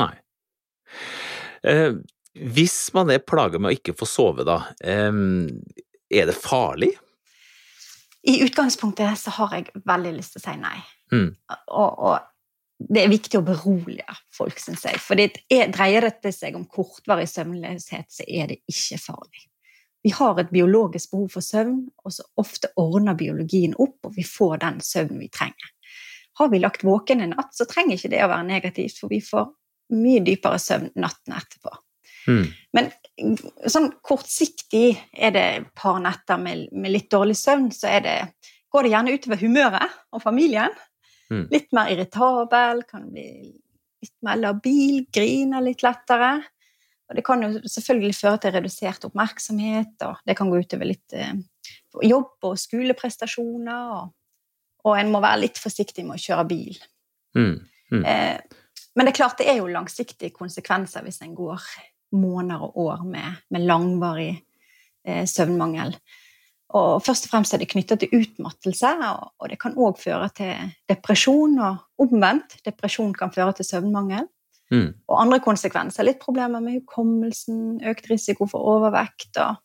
Nei. 0.00 0.12
Eh, 1.66 1.94
hvis 2.54 2.78
man 2.96 3.12
er 3.12 3.24
plaga 3.24 3.58
med 3.58 3.72
å 3.72 3.78
ikke 3.78 3.96
få 3.96 4.08
sove, 4.08 4.44
da, 4.46 4.60
er 4.80 6.28
det 6.28 6.36
farlig? 6.38 6.92
I 8.22 8.42
utgangspunktet 8.44 9.18
så 9.18 9.32
har 9.38 9.54
jeg 9.56 9.82
veldig 9.88 10.12
lyst 10.18 10.36
til 10.36 10.42
å 10.42 10.44
si 10.44 10.56
nei. 10.60 10.76
Mm. 11.14 11.30
Og, 11.72 12.02
og, 12.10 12.26
det 12.80 13.02
er 13.02 13.12
viktig 13.12 13.36
å 13.36 13.44
berolige 13.44 14.14
folk, 14.32 14.60
syns 14.60 14.86
jeg. 14.88 15.00
For 15.04 15.20
er, 15.20 15.34
dreier 15.72 16.06
dette 16.06 16.32
seg 16.32 16.56
om 16.56 16.64
kortvarig 16.64 17.26
søvnløshet, 17.28 18.08
så 18.08 18.24
er 18.24 18.52
det 18.52 18.60
ikke 18.70 19.00
farlig. 19.02 19.49
Vi 20.02 20.12
har 20.16 20.38
et 20.40 20.52
biologisk 20.52 21.12
behov 21.12 21.28
for 21.34 21.44
søvn, 21.44 21.82
og 22.04 22.14
så 22.14 22.24
ofte 22.40 22.70
ordner 22.80 23.18
biologien 23.18 23.74
opp, 23.76 23.98
og 24.08 24.16
vi 24.16 24.24
får 24.24 24.62
den 24.62 24.80
søvnen 24.84 25.20
vi 25.20 25.28
trenger. 25.32 25.74
Har 26.40 26.48
vi 26.48 26.60
lagt 26.62 26.84
våken 26.86 27.20
en 27.20 27.34
natt, 27.36 27.52
så 27.52 27.66
trenger 27.68 27.98
ikke 27.98 28.12
det 28.14 28.22
å 28.24 28.30
være 28.30 28.48
negativt, 28.48 28.96
for 29.00 29.12
vi 29.12 29.20
får 29.24 29.50
mye 29.96 30.22
dypere 30.24 30.60
søvn 30.62 30.92
natten 31.02 31.36
etterpå. 31.36 31.74
Mm. 32.28 32.44
Men 32.76 32.90
sånn 33.68 33.90
kortsiktig 34.06 34.94
er 35.12 35.34
det 35.34 35.44
et 35.58 35.66
par 35.76 35.98
netter 36.02 36.40
med, 36.40 36.68
med, 36.72 36.94
litt 36.94 37.10
dårlig 37.12 37.36
søvn, 37.38 37.68
så 37.74 37.98
det, 38.04 38.16
går 38.72 38.86
det 38.86 38.94
gjerne 38.94 39.16
utover 39.16 39.42
humøret 39.42 39.98
og 40.14 40.24
familien. 40.24 40.76
Mm. 41.30 41.44
Litt 41.52 41.68
mer 41.76 41.92
irritabel, 41.92 42.84
kan 42.88 43.10
bli 43.12 43.28
litt 44.00 44.16
mer 44.24 44.40
labil, 44.40 45.04
griner 45.12 45.64
litt 45.64 45.84
lettere. 45.84 46.38
Og 47.10 47.18
det 47.18 47.24
kan 47.26 47.42
jo 47.42 47.50
selvfølgelig 47.66 48.14
føre 48.14 48.38
til 48.38 48.54
redusert 48.54 49.04
oppmerksomhet, 49.08 49.96
og 50.06 50.20
det 50.26 50.36
kan 50.38 50.50
gå 50.50 50.60
utover 50.62 50.86
litt 50.86 51.16
eh, 51.18 51.34
jobb 52.06 52.46
og 52.46 52.58
skoleprestasjoner. 52.62 53.88
Og, 53.96 54.12
og, 54.86 54.92
en 54.94 55.10
må 55.10 55.22
være 55.22 55.42
litt 55.42 55.58
forsiktig 55.58 56.06
med 56.06 56.20
å 56.20 56.22
kjøre 56.22 56.46
bil. 56.52 56.78
Mm. 57.34 57.56
Mm. 57.90 58.04
Eh, 58.06 58.62
Men 58.94 59.06
det 59.06 59.12
er 59.12 59.18
klart 59.18 59.42
det 59.42 59.50
er 59.50 59.58
jo 59.58 59.70
langsiktige 59.70 60.34
konsekvenser 60.34 61.02
hvis 61.06 61.20
en 61.26 61.34
går 61.34 61.66
måneder 62.14 62.62
og 62.66 62.78
år 62.86 63.04
med, 63.06 63.42
med 63.50 63.66
langvarig 63.66 64.32
eh, 65.06 65.26
søvnmangel. 65.26 65.96
Og 66.78 67.02
først 67.02 67.26
og 67.26 67.32
fremst 67.32 67.54
er 67.54 67.62
det 67.62 67.70
knytta 67.72 67.96
til 67.98 68.20
utmattelse, 68.20 68.90
og 69.42 69.48
det 69.50 69.58
kan 69.58 69.74
òg 69.74 69.98
føre 69.98 70.28
til 70.36 70.70
depresjon. 70.90 71.58
Og 71.58 72.06
omvendt, 72.06 72.60
depresjon 72.66 73.10
kan 73.18 73.34
føre 73.34 73.56
til 73.58 73.66
søvnmangel. 73.66 74.30
Mm. 74.70 74.88
Og 75.10 75.16
andre 75.18 75.40
konsekvenser. 75.42 76.06
Litt 76.06 76.20
problemer 76.22 76.62
med 76.62 76.78
hukommelsen, 76.78 77.80
økt 77.90 78.10
risiko 78.10 78.46
for 78.50 78.66
overvekt 78.76 79.40
og, 79.42 79.58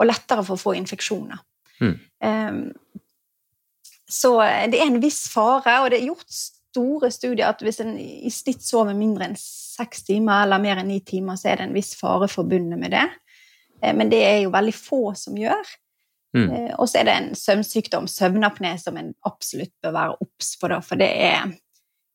og 0.00 0.08
lettere 0.08 0.44
for 0.44 0.58
å 0.58 0.64
få 0.66 0.74
infeksjoner. 0.78 1.40
Mm. 1.80 1.94
Um, 2.24 2.64
så 4.10 4.36
det 4.70 4.78
er 4.78 4.90
en 4.90 5.00
viss 5.02 5.24
fare, 5.32 5.80
og 5.82 5.90
det 5.90 6.02
er 6.02 6.10
gjort 6.10 6.28
store 6.74 7.10
studier 7.14 7.48
at 7.48 7.62
hvis 7.64 7.80
en 7.82 7.94
i 7.98 8.30
snitt 8.32 8.62
sover 8.64 8.96
mindre 8.98 9.28
enn 9.28 9.38
seks 9.38 10.04
timer 10.08 10.44
eller 10.44 10.62
mer 10.62 10.82
enn 10.82 10.90
ni 10.92 11.00
timer, 11.06 11.38
så 11.40 11.50
er 11.50 11.60
det 11.60 11.68
en 11.68 11.76
viss 11.76 11.94
fare 11.98 12.28
forbundet 12.30 12.80
med 12.80 12.94
det. 12.94 13.06
Eh, 13.80 13.94
men 13.96 14.12
det 14.12 14.22
er 14.26 14.38
jo 14.44 14.54
veldig 14.54 14.76
få 14.76 15.02
som 15.18 15.38
gjør. 15.38 15.74
Mm. 16.34 16.48
Eh, 16.50 16.72
og 16.74 16.88
så 16.90 17.00
er 17.00 17.08
det 17.08 17.16
en 17.16 17.34
søvnsykdom, 17.38 18.08
søvnapné, 18.10 18.74
som 18.82 18.98
en 18.98 19.12
absolutt 19.26 19.74
bør 19.82 19.94
være 19.98 20.16
obs 20.26 20.54
på, 20.60 20.70
for 20.82 21.00
det 21.00 21.10
er 21.28 21.54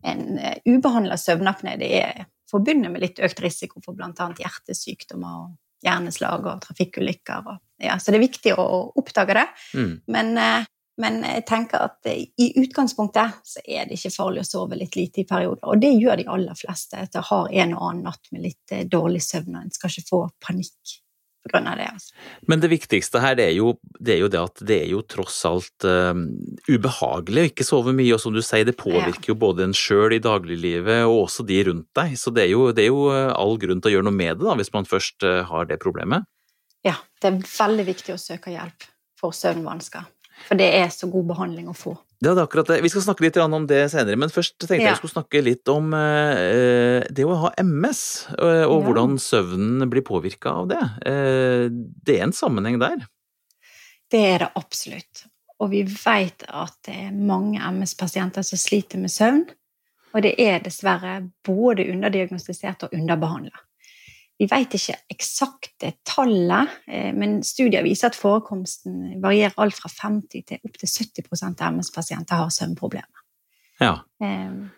en 0.03 0.37
eh, 0.37 0.57
ubehandla 0.65 1.15
søvnapné. 1.15 1.75
Det 1.79 1.89
er 2.01 2.25
forbundet 2.51 2.91
med 2.91 3.03
litt 3.03 3.21
økt 3.23 3.41
risiko 3.43 3.81
for 3.85 3.97
bl.a. 3.97 4.29
hjertesykdommer 4.39 5.43
og 5.43 5.55
hjerneslag 5.85 6.47
og 6.49 6.61
trafikkulykker. 6.65 7.55
Ja, 7.83 7.99
så 7.99 8.11
det 8.11 8.19
er 8.19 8.27
viktig 8.27 8.55
å, 8.59 8.67
oppdage 8.99 9.37
det. 9.37 9.47
Mm. 9.79 9.93
Men, 10.11 10.31
uh, 10.35 10.65
men, 10.99 11.21
jeg 11.23 11.45
tenker 11.47 11.85
at 11.87 12.09
uh, 12.09 12.15
i 12.15 12.49
utgangspunktet 12.59 13.39
så 13.47 13.63
er 13.63 13.87
det 13.87 13.99
ikke 13.99 14.15
farlig 14.17 14.43
å 14.43 14.49
sove 14.49 14.79
litt 14.79 14.97
lite 14.99 15.23
i 15.23 15.27
perioder. 15.29 15.63
Og 15.71 15.79
det 15.79 15.93
gjør 15.95 16.19
de 16.19 16.27
aller 16.31 16.59
fleste 16.59 16.99
etter 16.99 17.23
å 17.23 17.29
ha 17.29 17.43
en 17.63 17.77
og 17.77 17.85
annen 17.91 18.09
natt 18.09 18.33
med 18.33 18.43
litt 18.49 18.75
dårlig 18.91 19.23
søvn. 19.23 19.55
Og 19.55 19.61
en 19.63 19.77
skal 19.77 19.93
ikke 19.93 20.11
få 20.11 20.25
panikk 20.43 20.99
pga. 21.47 21.75
det. 21.75 21.87
Altså. 21.93 22.13
Men 22.47 22.59
det 22.59 22.71
viktigste 22.71 23.21
her 23.23 23.37
det 23.39 23.45
er, 23.49 23.55
jo, 23.57 23.73
det 23.99 24.15
er, 24.15 24.19
jo, 24.23 24.29
det 24.31 24.41
at 24.41 24.63
det 24.67 24.79
er 24.83 24.89
jo 24.93 25.01
tross 25.07 25.37
alt 25.47 25.87
uh, 25.87 26.13
ubehagelig 26.69 27.43
å 27.45 27.49
ikke 27.51 27.67
sove 27.67 27.93
mye, 27.95 28.13
og 28.15 28.23
som 28.23 28.35
du 28.35 28.41
sier, 28.45 28.67
det 28.67 28.77
påvirker 28.79 29.29
ja. 29.29 29.33
jo 29.33 29.37
både 29.39 29.69
en 29.69 29.77
sjøl 29.77 30.17
i 30.17 30.21
dagliglivet 30.23 31.05
og 31.07 31.25
også 31.25 31.45
de 31.47 31.61
rundt 31.69 31.89
deg. 31.97 32.17
Så 32.19 32.33
det 32.35 32.47
er, 32.47 32.53
jo, 32.55 32.69
det 32.75 32.85
er, 32.85 32.91
jo, 32.91 33.07
eh, 33.13 33.31
all 33.33 33.57
grunn 33.61 33.81
til 33.81 33.91
å 33.91 33.95
gjøre 33.97 34.09
noe 34.09 34.19
med 34.19 34.39
det 34.39 34.47
da, 34.47 34.57
hvis 34.59 34.73
man 34.75 34.89
først 34.89 35.25
uh, 35.27 35.41
har 35.49 35.69
det 35.69 35.79
problemet. 35.81 36.27
Ja, 36.85 36.95
det 37.19 37.31
er 37.31 37.41
veldig 37.43 37.85
viktig 37.89 38.15
å 38.15 38.21
søke 38.21 38.53
hjelp 38.53 38.87
for 39.19 39.35
søvnvansker, 39.35 40.05
for 40.47 40.59
det 40.59 40.69
er 40.79 40.87
så 40.95 41.09
god 41.11 41.33
behandling 41.33 41.67
å 41.71 41.75
få. 41.75 41.97
Det 42.19 42.27
er 42.33 42.39
akkurat 42.41 42.67
det. 42.67 42.81
Vi 42.83 42.89
skal 42.91 43.05
snakke 43.05 43.23
litt 43.23 43.37
om 43.39 43.65
det 43.67 43.85
senere, 43.93 44.19
men 44.19 44.31
først 44.33 44.57
tenkte 44.57 44.75
jeg 44.75 44.83
ja. 44.83 44.89
jeg 44.91 44.99
skulle 44.99 45.13
snakke 45.13 45.41
litt 45.45 45.69
om 45.71 45.93
eh, 45.95 46.99
det 47.15 47.23
å 47.23 47.37
ha 47.45 47.51
MS, 47.63 48.01
eh, 48.35 48.65
og 48.67 48.83
hvordan 48.89 49.15
søvnen 49.23 49.87
blir 49.91 50.03
påvirka 50.03 50.57
av 50.61 50.67
det. 50.73 50.81
Eh, 51.07 51.69
det 51.71 52.17
er 52.17 52.25
en 52.27 52.35
sammenheng 52.35 52.75
der? 52.81 53.05
Det 54.11 54.23
er 54.33 54.43
det 54.43 54.49
absolutt. 54.59 55.23
Og 55.63 55.71
vi 55.71 55.85
vet 55.87 56.43
at 56.47 56.75
det 56.87 56.97
er 57.05 57.15
mange 57.15 57.63
MS-pasienter 57.71 58.43
som 58.47 58.59
sliter 58.59 58.99
med 58.99 59.15
søvn. 59.15 59.45
Og 60.11 60.23
det 60.25 60.35
er 60.41 60.59
dessverre 60.65 61.21
både 61.45 61.87
underdiagnostisert 61.93 62.87
og 62.87 62.95
underbehandla. 62.97 63.63
Vi 64.39 64.47
vet 64.47 64.75
ikke 64.77 64.95
eksakte 65.11 65.93
tallet, 66.07 66.75
eh, 66.87 67.11
men 67.15 67.41
studier 67.43 67.83
viser 67.83 68.09
at 68.09 68.17
forekomsten 68.17 69.19
varierer 69.23 69.57
alt 69.59 69.75
fra 69.75 69.91
50 69.91 70.45
til 70.47 70.61
opptil 70.63 70.91
70% 70.91 71.63
av 71.63 71.75
MS-pasienter 71.75 72.39
har 72.39 72.53
søvnproblemer. 72.55 73.25
Ja. 73.83 73.97
Um, 74.23 74.69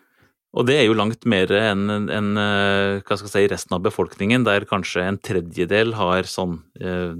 og 0.52 0.66
det 0.68 0.76
er 0.80 0.84
jo 0.84 0.96
langt 0.98 1.24
mer 1.30 1.50
enn 1.56 1.86
en, 1.90 2.08
en, 2.12 2.32
si, 3.08 3.44
resten 3.48 3.76
av 3.76 3.84
befolkningen, 3.86 4.44
der 4.44 4.66
kanskje 4.68 5.06
en 5.08 5.18
tredjedel 5.22 5.94
har 5.96 6.28
sånn 6.28 6.58
eh, 6.82 7.14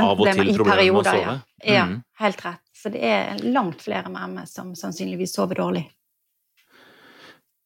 av 0.00 0.18
og 0.18 0.30
til 0.30 0.54
problemer 0.56 0.88
med 0.88 1.02
å 1.02 1.04
sove. 1.04 1.36
Ja, 1.60 1.74
ja, 1.76 1.84
mm. 1.90 1.98
helt 2.20 2.44
rett. 2.44 2.62
Så 2.74 2.90
det 2.92 3.04
er 3.06 3.44
langt 3.44 3.84
flere 3.84 4.10
med 4.12 4.34
MS 4.34 4.56
som 4.58 4.72
sannsynligvis 4.76 5.36
sover 5.36 5.60
dårlig. 5.60 5.84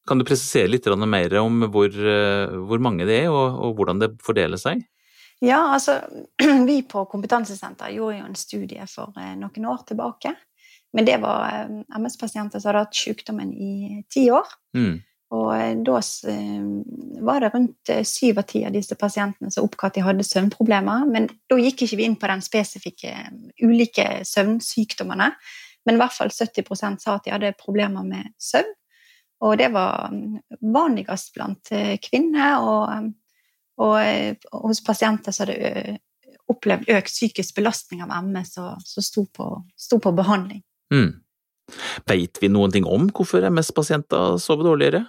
Kan 0.09 0.21
du 0.21 0.25
presisere 0.25 0.71
litt 0.71 0.87
mer 1.05 1.35
om 1.43 1.67
hvor, 1.69 1.88
eh, 1.93 2.55
hvor 2.69 2.81
mange 2.81 3.05
det 3.09 3.25
er, 3.25 3.33
og, 3.33 3.59
og, 3.61 3.75
hvordan 3.77 4.00
det 4.00 4.15
fordeler 4.25 4.61
seg? 4.61 4.87
Ja, 5.45 5.75
altså 5.75 6.00
Vi 6.69 6.81
på 6.88 7.05
Kompetansesenter 7.11 7.93
gjorde 7.95 8.23
jo 8.23 8.29
en 8.31 8.38
studie 8.38 8.87
for 8.88 9.12
eh, 9.21 9.35
noen 9.37 9.69
år 9.69 9.85
tilbake. 9.91 10.33
Men 10.97 11.05
det 11.05 11.19
var 11.21 11.45
eh, 11.50 11.77
MS-pasienter 12.00 12.62
som 12.62 12.71
hadde 12.71 12.87
hatt 12.87 12.97
sykdommen 12.97 13.53
i 13.53 14.00
ti 14.11 14.31
år. 14.33 14.49
Mm. 14.79 14.97
Og 15.37 15.85
da 15.85 15.99
var 17.21 17.45
det 17.45 17.50
rundt 17.53 17.91
syv 18.09 18.38
av 18.41 18.47
ti 18.49 18.62
av 18.65 18.73
disse 18.73 18.97
pasientene 18.97 19.53
som 19.53 19.67
oppga 19.67 19.91
at 19.91 19.99
de 19.99 20.05
hadde 20.07 20.25
søvnproblemer. 20.25 21.05
Men 21.05 21.29
da 21.53 21.59
gikk 21.61 21.85
ikke 21.85 21.99
vi 22.00 22.07
inn 22.09 22.17
på 22.17 22.31
den 22.31 22.41
spesifikke 22.41 23.12
ulike 23.61 24.07
søvnsykdommene. 24.25 25.29
Men 25.85 25.99
i 25.99 26.00
hvert 26.00 26.17
fall 26.17 26.33
70% 26.33 27.05
sa 27.05 27.19
at 27.19 27.29
de 27.29 27.35
hadde 27.37 27.53
problemer 27.61 28.09
med 28.09 28.33
søvn. 28.41 28.73
Og 29.45 29.54
det 29.59 29.71
var 29.75 30.11
mm, 30.11 30.40
vanligst 30.75 31.35
blant 31.37 31.73
eh, 31.75 31.95
kvinner, 32.02 32.59
og, 32.59 33.11
og, 33.78 33.95
eh, 34.02 34.35
og 34.52 34.71
hos 34.71 34.83
pasienter 34.85 35.35
som 35.35 35.47
hadde 35.47 35.59
eh, 35.71 35.99
opplevd 36.49 36.90
økt 36.97 37.12
psykisk 37.12 37.59
belastning 37.61 38.02
av 38.02 38.14
MS, 38.25 38.57
som 38.57 39.04
sto 39.04 39.26
på, 39.30 39.50
sto 39.76 40.00
på 40.02 40.14
behandling. 40.16 40.62
Mm. 40.95 41.21
Vet 42.09 42.40
vi 42.40 42.49
noen 42.49 42.73
ting 42.73 42.88
om 42.88 43.11
hvorfor 43.12 43.45
MS-pasienter 43.50 44.38
sover 44.40 44.71
dårligere? 44.71 45.04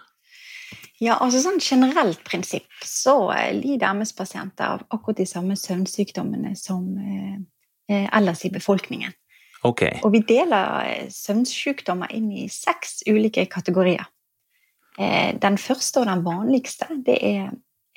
Ja, 0.99 1.15
altså 1.15 1.39
sånn 1.39 1.61
generelt 1.63 2.19
prinsipp 2.27 2.83
så 2.83 3.31
lider 3.55 3.95
MS-pasienter 3.95 4.75
av 4.75 4.83
akkurat 4.91 5.21
de 5.21 5.27
samme 5.29 5.55
søvnsykdommene 5.55 6.51
som 6.59 6.91
eh, 6.99 8.05
ellers 8.11 8.43
i 8.45 8.51
befolkningen. 8.51 9.15
Okay. 9.63 9.97
Og 10.03 10.11
vi 10.13 10.21
deler 10.27 11.07
søvnsykdommer 11.11 12.11
inn 12.15 12.29
i 12.35 12.45
seks 12.51 13.01
ulike 13.07 13.47
kategorier. 13.51 14.05
Eh, 14.99 15.31
den 15.39 15.57
første 15.57 16.01
og 16.01 16.09
den 16.09 16.25
vanligste 16.25 16.89
det 17.05 17.17
er 17.23 17.45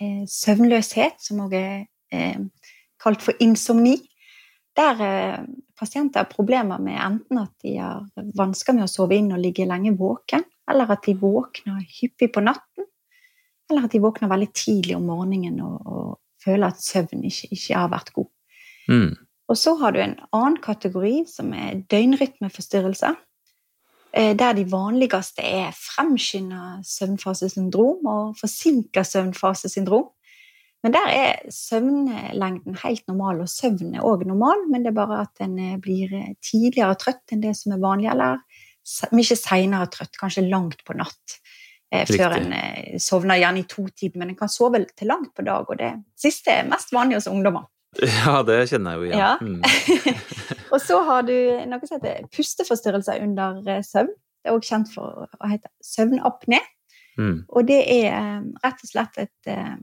eh, 0.00 0.22
søvnløshet, 0.30 1.18
som 1.18 1.42
også 1.46 1.58
er 1.58 1.84
eh, 2.14 2.38
kalt 3.02 3.24
for 3.24 3.38
insomni. 3.42 3.96
Der 4.76 4.96
pasienter 5.76 6.22
har 6.22 6.30
problemer 6.30 6.78
med 6.80 6.96
enten 6.96 7.42
at 7.42 7.50
de 7.60 7.74
har 7.76 8.06
vansker 8.38 8.72
med 8.72 8.86
å 8.86 8.88
sove 8.88 9.18
inn 9.18 9.34
og 9.34 9.42
ligge 9.42 9.66
lenge 9.68 9.92
våken, 9.98 10.46
eller 10.70 10.94
at 10.94 11.02
de 11.04 11.12
våkner 11.20 11.82
hyppig 11.98 12.30
på 12.32 12.40
natten, 12.40 12.86
eller 13.68 13.84
at 13.84 13.92
de 13.92 14.00
våkner 14.00 14.30
veldig 14.30 14.48
tidlig 14.56 14.96
om 14.96 15.10
morgenen 15.10 15.60
og, 15.66 15.76
og 15.84 16.06
føler 16.44 16.70
at 16.70 16.80
søvnen 16.80 17.26
ikke, 17.28 17.50
ikke 17.52 17.82
har 17.82 17.92
vært 17.92 18.14
god. 18.16 18.30
Mm. 18.88 19.12
Og 19.52 19.58
så 19.58 19.74
har 19.82 19.92
du 19.92 20.00
en 20.00 20.16
annen 20.32 20.56
kategori 20.62 21.26
som 21.28 21.52
er 21.52 21.82
døgnrytmeforstyrrelser. 21.92 23.18
Eh, 24.12 24.34
der 24.36 24.52
de 24.52 24.64
vanligste 24.68 25.40
er 25.40 25.70
fremskynda 25.72 26.82
søvnfasesyndrom 26.84 28.08
og 28.12 28.34
forsinka 28.40 29.06
søvnfasesyndrom. 29.08 30.10
Men 30.82 30.92
der 30.92 31.08
er 31.14 31.52
søvnlengden 31.54 32.76
helt 32.82 33.06
normal, 33.08 33.40
og 33.40 33.48
søvnen 33.48 33.94
er 33.96 34.04
òg 34.04 34.26
normal, 34.28 34.66
men 34.68 34.82
det 34.82 34.90
er 34.90 34.98
bare 34.98 35.22
at 35.24 35.44
en 35.44 35.56
eh, 35.58 35.78
blir 35.80 36.12
eh, 36.18 36.34
tidligere 36.44 36.98
trøtt 37.00 37.32
enn 37.32 37.44
det 37.44 37.54
som 37.56 37.72
er 37.72 37.80
vanlig, 37.80 38.10
eller 38.12 38.42
mye 39.14 39.38
seinere 39.38 39.88
trøtt, 39.94 40.18
kanskje 40.20 40.48
langt 40.48 40.84
på 40.84 40.98
natt. 40.98 41.38
Riktig. 41.92 42.16
Før 42.16 42.32
en 42.38 42.54
sovner 43.04 43.36
gjerne 43.36 43.60
i 43.60 43.66
to 43.68 43.82
tid, 43.92 44.14
men 44.16 44.30
en 44.32 44.36
kan 44.36 44.48
sove 44.48 44.80
til 44.96 45.10
langt 45.12 45.34
på 45.36 45.44
dag, 45.44 45.68
og 45.68 45.76
det 45.76 45.90
siste 46.16 46.54
er 46.54 46.68
mest 46.68 46.92
vanlig 46.96 47.18
hos 47.18 47.28
ungdommer. 47.28 47.66
Ja, 48.00 48.40
det 48.46 48.58
kjenner 48.70 48.96
jeg 48.96 48.98
jo 48.98 49.08
igjen. 49.08 49.20
Ja. 49.20 49.32
Mm. 49.40 49.60
og 50.72 50.78
så 50.80 51.00
har 51.04 51.26
du 51.28 51.34
noe 51.68 51.84
som 51.84 51.98
heter 51.98 52.28
pusteforstyrrelser 52.32 53.20
under 53.24 53.60
eh, 53.68 53.82
søvn. 53.84 54.12
Det 54.42 54.50
er 54.50 54.56
også 54.56 54.74
kjent 54.74 54.92
for 54.94 55.26
å 55.28 55.50
hete 55.50 55.70
søvnapné. 55.84 56.62
Mm. 57.20 57.42
Og 57.52 57.68
det 57.68 57.82
er 57.84 58.08
eh, 58.16 58.38
rett 58.64 58.86
og 58.86 58.90
slett 58.90 59.20
et 59.20 59.50
eh, 59.52 59.74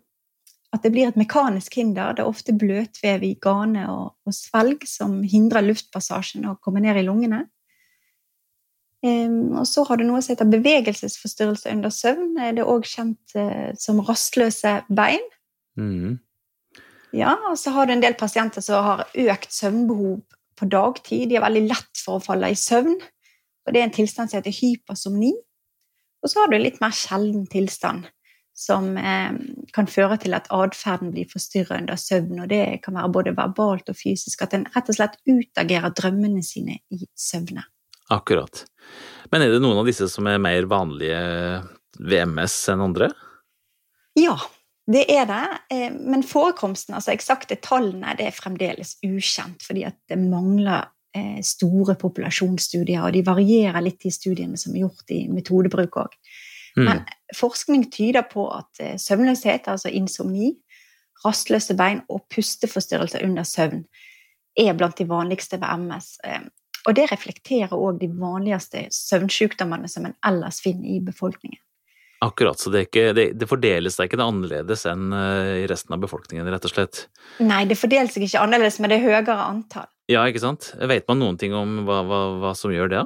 at 0.69 0.83
det 0.85 0.91
blir 0.93 1.09
et 1.09 1.17
mekanisk 1.17 1.79
hinder. 1.79 2.13
Det 2.13 2.21
er 2.23 2.29
ofte 2.29 2.53
bløtvev 2.53 3.23
i 3.25 3.35
gane 3.41 3.87
og, 3.89 4.11
og 4.25 4.35
svelg 4.35 4.85
som 4.85 5.19
hindrer 5.25 5.65
luftpassasjen 5.65 6.45
å 6.45 6.59
komme 6.61 6.83
ned 6.83 6.99
i 7.01 7.05
lungene. 7.07 7.47
Um, 8.99 9.55
og 9.61 9.65
så 9.65 9.85
har 9.87 9.97
du 9.97 10.03
noe 10.05 10.19
som 10.21 10.35
heter 10.35 10.49
bevegelsesforstyrrelse 10.51 11.71
under 11.71 11.93
søvn. 11.93 12.33
Det 12.35 12.61
er 12.61 12.69
òg 12.69 12.85
kjent 12.85 13.37
uh, 13.39 13.71
som 13.79 14.01
rastløse 14.05 14.75
bein. 14.93 15.23
Mm. 15.79 16.19
Ja, 17.15 17.33
og 17.49 17.57
så 17.57 17.73
har 17.73 17.87
du 17.87 17.95
en 17.95 18.03
del 18.03 18.17
pasienter 18.19 18.61
som 18.61 18.85
har 18.85 19.07
økt 19.17 19.53
søvnbehov 19.53 20.19
på 20.59 20.67
dagtid. 20.69 21.29
De 21.29 21.39
er 21.39 21.45
veldig 21.45 21.65
lett 21.69 22.03
for 22.03 22.19
å 22.19 22.23
falle 22.23 22.51
i 22.51 22.59
søvn. 22.59 22.97
Og 23.65 23.73
det 23.73 23.81
er 23.81 23.87
en 23.87 23.95
tilstand 23.95 24.31
som 24.31 24.39
heter 24.39 24.55
hypersomni. 24.55 25.33
Og 26.19 26.31
så 26.31 26.41
har 26.41 26.51
du 26.51 26.57
en 26.57 26.65
litt 26.65 26.81
mer 26.83 26.93
sjelden 26.95 27.45
tilstand 27.49 28.09
som 28.59 28.91
eh, 28.99 29.31
kan 29.71 29.87
føre 29.87 30.17
til 30.19 30.35
at 30.35 30.49
atferden 30.51 31.13
blir 31.15 31.29
forstyrra 31.31 31.79
under 31.79 31.99
søvn. 31.99 32.43
Og 32.43 32.49
det 32.51 32.81
kan 32.83 32.97
være 32.99 33.13
både 33.15 33.35
verbalt 33.37 33.91
og 33.91 33.97
fysisk. 33.97 34.43
At 34.43 34.57
en 34.57 34.67
rett 34.75 34.91
og 34.91 34.99
slett 34.99 35.17
utagerer 35.29 35.95
drømmene 35.95 36.43
sine 36.45 36.81
i 36.91 37.05
søvne. 37.17 37.63
Akkurat. 38.11 38.65
Men 39.31 39.45
er 39.45 39.53
det 39.53 39.61
noen 39.63 39.79
av 39.79 39.87
disse 39.87 40.09
som 40.11 40.27
er 40.27 40.41
mer 40.41 40.67
vanlige 40.69 41.21
ved 41.99 42.25
MS 42.33 42.57
enn 42.73 42.83
andre? 42.83 43.11
Ja, 44.17 44.35
det 44.89 45.05
er 45.13 45.25
det. 45.29 45.47
Eh, 45.69 45.91
men 45.93 46.23
forekomsten, 46.25 46.95
altså 46.97 47.13
eksakte 47.13 47.59
tallene, 47.61 48.15
det 48.17 48.29
er 48.29 48.37
fremdeles 48.37 48.95
ukjent. 49.05 49.61
Fordi 49.65 49.85
at 49.85 49.97
det 50.09 50.17
mangler 50.21 50.89
eh, 51.15 51.41
store 51.45 51.95
populasjonsstudier, 51.99 53.03
og 53.05 53.13
de 53.13 53.25
varierer 53.25 53.83
litt 53.85 54.07
i 54.09 54.13
studiene 54.13 54.57
som 54.57 54.73
er 54.73 54.87
gjort 54.87 55.13
i 55.13 55.25
metodebruk 55.29 55.99
òg. 56.01 56.17
Mm. 56.77 56.85
Men 56.87 57.03
forskning 57.37 57.85
tyder 57.93 58.25
på 58.31 58.47
at 58.55 58.81
eh, 58.81 58.97
søvnløshet, 58.97 59.69
altså 59.69 59.93
insomni, 59.93 60.55
rastløse 61.25 61.75
bein 61.77 62.01
og 62.09 62.23
pusteforstyrrelser 62.33 63.25
under 63.27 63.45
søvn 63.45 63.83
er 64.57 64.73
blant 64.73 64.97
de 64.97 65.05
vanligste 65.07 65.59
ved 65.61 65.85
MS. 65.85 66.13
Og 66.87 66.95
det 66.95 67.09
reflekterer 67.11 67.75
òg 67.75 67.99
de 67.99 68.07
vanligste 68.07 68.85
søvnsykdommene 68.95 69.89
som 69.91 70.07
en 70.07 70.15
ellers 70.25 70.61
finner 70.63 70.95
i 70.95 71.01
befolkningen. 71.03 71.59
Akkurat, 72.25 72.59
så 72.59 72.71
det, 72.73 72.89
ikke, 72.89 73.13
det, 73.15 73.25
det 73.39 73.47
fordeles 73.47 73.95
seg 73.95 74.09
ikke 74.09 74.19
annerledes 74.19 74.81
enn 74.91 75.13
eh, 75.15 75.53
i 75.61 75.67
resten 75.71 75.95
av 75.95 76.01
befolkningen, 76.03 76.49
rett 76.51 76.65
og 76.67 76.73
slett? 76.73 77.05
Nei, 77.39 77.61
det 77.69 77.77
fordeler 77.79 78.11
seg 78.11 78.25
ikke 78.25 78.41
annerledes, 78.43 78.79
men 78.83 78.91
det 78.91 78.97
er 78.99 79.05
høyere 79.05 79.37
antall. 79.45 79.87
Ja, 80.11 80.25
ikke 80.27 80.41
sant. 80.43 80.73
Vet 80.89 81.07
man 81.07 81.21
noen 81.21 81.39
ting 81.39 81.55
om 81.55 81.85
hva, 81.87 82.01
hva, 82.03 82.19
hva 82.41 82.51
som 82.59 82.73
gjør 82.75 82.91
det? 82.91 83.05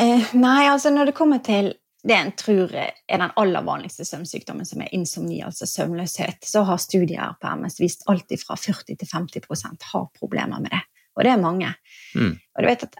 Eh, 0.00 0.34
nei, 0.36 0.66
altså 0.68 0.92
når 0.92 1.10
det 1.10 1.16
kommer 1.16 1.40
til 1.44 1.72
det 2.04 2.16
en 2.18 2.32
tror 2.36 2.72
er 2.76 2.92
den 3.08 3.30
aller 3.40 3.64
vanligste 3.64 4.04
søvnsykdommen, 4.04 4.66
som 4.68 4.82
er 4.84 4.92
insomni, 4.92 5.38
altså 5.40 5.64
søvnløshet, 5.64 6.44
så 6.44 6.66
har 6.68 6.82
studier 6.82 7.38
på 7.40 7.52
MS 7.56 7.80
vist 7.80 8.04
alt 8.12 8.34
fra 8.42 8.58
40 8.60 8.98
til 9.00 9.08
50% 9.08 9.86
har 9.94 10.10
problemer 10.18 10.60
med 10.60 10.74
det. 10.74 10.82
Og 11.16 11.24
det 11.24 11.32
er 11.32 11.40
mange. 11.40 11.70
Mm. 12.12 12.34
Og 12.36 12.60
du 12.60 12.68
vet 12.68 12.84
at 12.84 12.98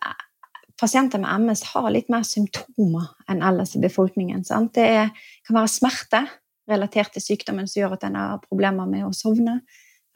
pasienter 0.81 1.21
med 1.23 1.45
MS 1.45 1.63
har 1.73 1.91
litt 1.93 2.11
mer 2.13 2.25
symptomer 2.27 3.13
enn 3.31 3.43
ellers 3.47 3.75
i 3.77 3.83
befolkningen. 3.83 4.45
Sant? 4.47 4.75
Det 4.75 4.85
er, 4.85 5.13
kan 5.47 5.59
være 5.61 5.73
smerte 5.73 6.25
relatert 6.71 7.15
til 7.15 7.25
sykdommen 7.25 7.69
som 7.69 7.83
gjør 7.83 7.97
at 7.99 8.07
en 8.09 8.19
har 8.19 8.45
problemer 8.45 8.89
med 8.91 9.07
å 9.07 9.13
sovne. 9.17 9.61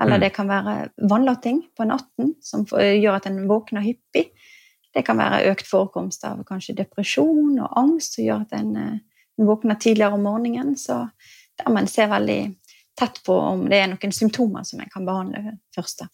Eller 0.01 0.19
mm. 0.19 0.23
det 0.23 0.31
kan 0.35 0.51
være 0.51 0.77
vannlåting 1.11 1.63
på 1.77 1.87
natten 1.89 2.35
som 2.45 2.65
gjør 2.71 3.19
at 3.19 3.27
en 3.31 3.43
våkner 3.51 3.85
hyppig. 3.85 4.29
Det 4.95 5.05
kan 5.07 5.19
være 5.21 5.51
økt 5.53 5.69
forekomst 5.69 6.25
av 6.27 6.41
kanskje 6.49 6.79
depresjon 6.79 7.59
og 7.59 7.75
angst 7.79 8.17
som 8.17 8.25
gjør 8.25 8.47
at 8.47 8.55
en, 8.59 8.71
en 8.79 8.95
eh, 8.99 9.49
våkner 9.49 9.79
tidligere 9.79 10.17
om 10.17 10.25
morgenen. 10.27 10.77
Så 10.79 11.05
der 11.59 11.75
man 11.75 11.91
ser 11.91 12.11
veldig 12.11 12.41
tett 12.99 13.21
på 13.27 13.35
om 13.35 13.67
det 13.71 13.83
er 13.83 13.91
noen 13.93 14.15
symptomer 14.15 14.65
som 14.67 14.81
en 14.83 14.91
kan 14.91 15.07
behandle 15.07 15.59
først. 15.75 16.03
da. 16.03 16.09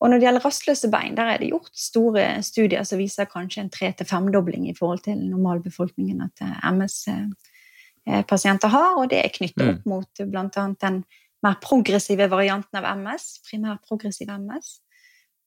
Og 0.00 0.08
når 0.08 0.16
det 0.16 0.24
gjelder 0.24 0.46
rastløse 0.46 0.88
bein, 0.92 1.16
der 1.16 1.26
er 1.28 1.38
det 1.40 1.50
gjort 1.50 1.70
store 1.76 2.42
studier 2.44 2.84
som 2.88 2.98
viser 3.00 3.24
kanskje 3.28 3.60
en 3.66 3.72
tre 3.72 3.88
til 3.96 4.06
femdobling 4.08 4.68
i 4.70 4.76
forhold 4.76 5.00
til 5.04 5.18
normalbefolkningen 5.28 6.18
at 6.24 6.36
eh, 6.46 6.58
MS-pasienter 6.72 8.68
eh, 8.70 8.76
har, 8.76 8.90
og 8.96 9.04
det 9.12 9.18
er 9.20 9.34
knyttet 9.34 9.66
mm. 9.66 9.72
opp 9.74 9.82
mot 9.92 10.10
bl.a. 10.24 10.64
den 10.86 10.96
mer 11.44 11.56
progressive 11.60 12.26
varianten 12.32 12.74
av 12.80 12.84
MS, 12.96 13.24
primærprogressiv 13.48 14.28
MS, 14.38 14.66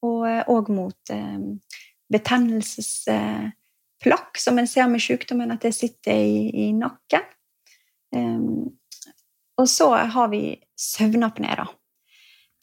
og 0.05 0.19
òg 0.53 0.65
eh, 0.69 0.75
mot 0.77 1.01
betennelsesplakk, 2.13 4.31
som 4.37 4.57
en 4.61 4.69
ser 4.69 4.87
med 4.91 5.01
sykdommen, 5.01 5.53
at 5.53 5.63
det 5.65 5.73
sitter 5.73 6.13
i, 6.13 6.49
i 6.67 6.69
nakken. 6.77 7.25
Og 9.57 9.67
så 9.69 9.89
har 10.13 10.27
vi 10.29 10.61
søvnapné, 10.77 11.55
da. 11.57 11.65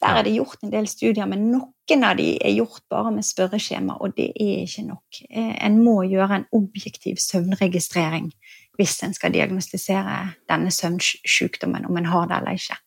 Der 0.01 0.17
er 0.17 0.23
det 0.25 0.33
gjort 0.33 0.63
en 0.63 0.71
del 0.73 0.87
studier, 0.89 1.27
men 1.29 1.51
noen 1.51 2.05
av 2.07 2.15
de 2.17 2.33
er 2.41 2.55
gjort 2.55 2.81
bare 2.89 3.11
med 3.13 3.25
spørreskjema, 3.25 3.99
og 4.01 4.15
det 4.17 4.31
er 4.33 4.63
ikke 4.63 4.87
nok. 4.87 5.21
Eh, 5.29 5.53
en 5.67 5.77
må 5.83 6.01
gjøre 6.09 6.39
en 6.39 6.47
objektiv 6.57 7.21
søvnregistrering 7.21 8.31
hvis 8.79 8.95
en 9.05 9.13
skal 9.13 9.33
diagnostisere 9.35 10.15
denne 10.49 10.71
søvnsykdommen, 10.73 11.85
om 11.85 11.99
en 11.99 12.09
har 12.09 12.29
det 12.31 12.39
eller 12.39 12.57
ikke. 12.57 12.79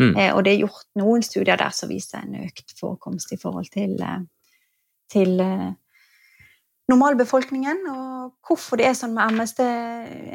Mm. 0.00 0.12
Eh, 0.16 0.30
og 0.34 0.44
det 0.44 0.52
er 0.52 0.62
gjort 0.66 0.88
noen 1.00 1.24
studier 1.24 1.56
der 1.56 1.72
som 1.72 1.88
viser 1.88 2.20
en 2.20 2.42
økt 2.44 2.76
forekomst 2.76 3.32
i 3.32 3.40
forhold 3.40 3.72
til, 3.72 3.96
eh, 4.04 4.20
til 5.12 5.40
normalbefolkningen. 6.92 7.86
Og 7.88 8.34
hvorfor 8.44 8.76
det 8.76 8.90
er 8.90 8.98
sånn 8.98 9.14
med 9.16 9.32
MS, 9.32 9.56
det, 9.56 9.70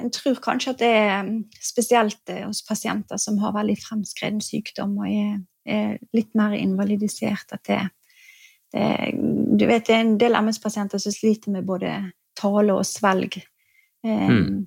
en 0.01 0.09
tror 0.09 0.41
kanskje 0.41 0.73
at 0.73 0.81
det 0.81 0.93
er 1.05 1.33
spesielt 1.61 2.37
hos 2.41 2.65
pasienter 2.65 3.21
som 3.21 3.37
har 3.43 3.53
veldig 3.53 3.77
fremskreden 3.83 4.41
sykdom 4.41 4.97
og 4.97 5.11
er 5.11 5.35
er 5.35 5.43
litt 5.65 6.35
mer 6.37 6.53
invalidisert. 6.57 7.55
At 7.57 7.63
det, 7.65 7.79
det, 8.73 8.85
du 9.57 9.65
vet, 9.65 9.87
det 9.87 9.95
er 9.95 10.03
en 10.03 10.17
del 10.21 10.37
MS-pasienter 10.37 11.01
som 11.01 11.15
sliter 11.15 11.53
med 11.53 11.65
både 11.65 11.93
tale 12.37 12.75
og 12.75 12.85
svelg. 12.87 13.39
Eh, 14.05 14.29
mm. 14.29 14.65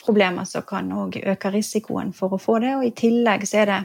Problemer 0.00 0.46
som 0.48 0.64
kan 0.64 0.92
òg 0.96 1.18
øke 1.20 1.52
risikoen 1.52 2.14
for 2.16 2.36
å 2.36 2.40
få 2.40 2.60
det. 2.62 2.76
Og 2.78 2.86
i 2.86 2.94
tillegg 2.96 3.44
så 3.48 3.62
er 3.62 3.72
det 3.72 3.80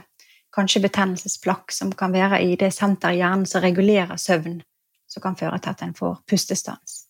kanskje 0.56 0.86
betennelsesplakk 0.86 1.74
som 1.76 1.92
kan 1.98 2.14
være 2.16 2.40
i 2.46 2.56
det 2.60 2.72
senteret 2.72 3.18
i 3.18 3.24
hjernen 3.24 3.50
som 3.50 3.64
regulerer 3.64 4.20
søvn, 4.22 4.62
som 5.12 5.24
kan 5.24 5.36
føre 5.40 5.60
til 5.60 5.76
at 5.76 5.84
en 5.84 5.98
får 5.98 6.22
pustestans. 6.30 7.02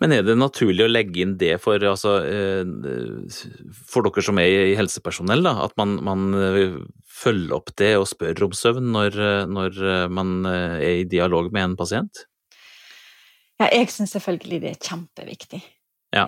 Men 0.00 0.14
er 0.14 0.22
det 0.24 0.38
naturlig 0.38 0.86
å 0.86 0.88
legge 0.88 1.20
inn 1.20 1.34
det 1.36 1.58
for, 1.60 1.82
altså, 1.84 2.14
eh, 2.24 3.34
for 3.90 4.06
dere 4.06 4.24
som 4.24 4.38
er 4.40 4.70
i 4.70 4.76
helsepersonell, 4.78 5.42
da, 5.44 5.58
at 5.66 5.74
man, 5.76 5.98
man 6.06 6.30
eh, 7.18 7.22
følger 7.22 7.56
opp 7.56 7.72
det 7.76 7.92
og 7.98 8.08
spør 8.08 8.44
om 8.46 8.54
søvn 8.56 8.92
når, 8.94 9.18
når 9.50 9.80
man 10.14 10.46
eh, 10.46 10.76
er 10.78 11.00
i 11.02 11.08
dialog 11.08 11.52
med 11.52 11.64
en 11.64 11.76
pasient? 11.78 12.24
Ja, 13.58 13.68
jeg 13.72 13.90
syns 13.90 14.14
selvfølgelig 14.14 14.62
det 14.62 14.70
er 14.70 14.82
kjempeviktig. 14.86 15.62
Ja. 16.14 16.24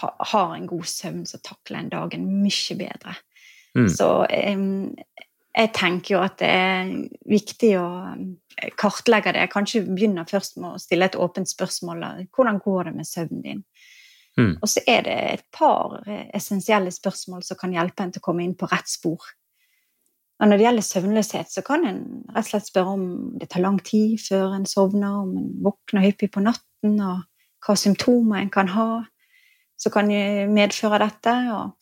Ha, 0.00 0.08
har 0.32 0.56
en 0.56 0.66
god 0.68 0.84
søvn, 0.90 1.22
så 1.24 1.38
takler 1.38 1.78
en 1.78 1.92
dagen 1.92 2.26
mye 2.42 2.74
bedre. 2.76 3.14
Mm. 3.76 3.86
Så 3.92 4.08
jeg 4.26 5.70
tenker 5.76 6.16
jo 6.16 6.22
at 6.24 6.34
det 6.40 6.50
er 6.50 6.90
viktig 7.30 7.70
å 7.78 7.86
kartlegge 8.76 9.32
det. 9.36 9.46
Kanskje 9.52 9.84
begynne 9.86 10.26
først 10.28 10.58
med 10.58 10.74
å 10.74 10.82
stille 10.82 11.08
et 11.08 11.16
åpent 11.16 11.48
spørsmål. 11.48 12.02
Hvordan 12.34 12.58
går 12.64 12.90
det 12.90 12.94
med 12.98 13.08
søvnen 13.08 13.46
din? 13.46 13.62
Mm. 14.36 14.58
Og 14.60 14.68
så 14.68 14.82
er 14.90 15.06
det 15.06 15.16
et 15.30 15.46
par 15.54 16.02
essensielle 16.36 16.92
spørsmål 16.92 17.46
som 17.46 17.56
kan 17.60 17.72
hjelpe 17.72 18.04
en 18.04 18.12
til 18.12 18.20
å 18.20 18.26
komme 18.26 18.44
inn 18.44 18.56
på 18.58 18.68
rett 18.68 18.90
spor. 18.90 19.22
Og 20.36 20.48
når 20.48 20.58
det 20.58 20.66
gjelder 20.66 20.84
søvnløshet, 20.84 21.52
så 21.52 21.62
kan 21.64 21.86
en 21.88 22.02
rett 22.34 22.44
og 22.44 22.50
slett 22.50 22.68
spørre 22.68 22.96
om 22.98 23.06
det 23.40 23.48
tar 23.52 23.64
lang 23.64 23.78
tid 23.80 24.18
før 24.20 24.52
en 24.56 24.66
sovner, 24.68 25.22
om 25.22 25.32
en 25.40 25.48
våkner 25.64 26.04
hyppig 26.04 26.28
på 26.34 26.42
natten, 26.44 26.98
og 27.00 27.24
hva 27.64 27.76
symptomer 27.80 28.42
en 28.42 28.52
kan 28.52 28.68
ha 28.74 28.90
som 29.80 29.92
kan 29.92 30.12
medføre 30.52 31.00
dette. 31.00 31.34
og 31.56 31.72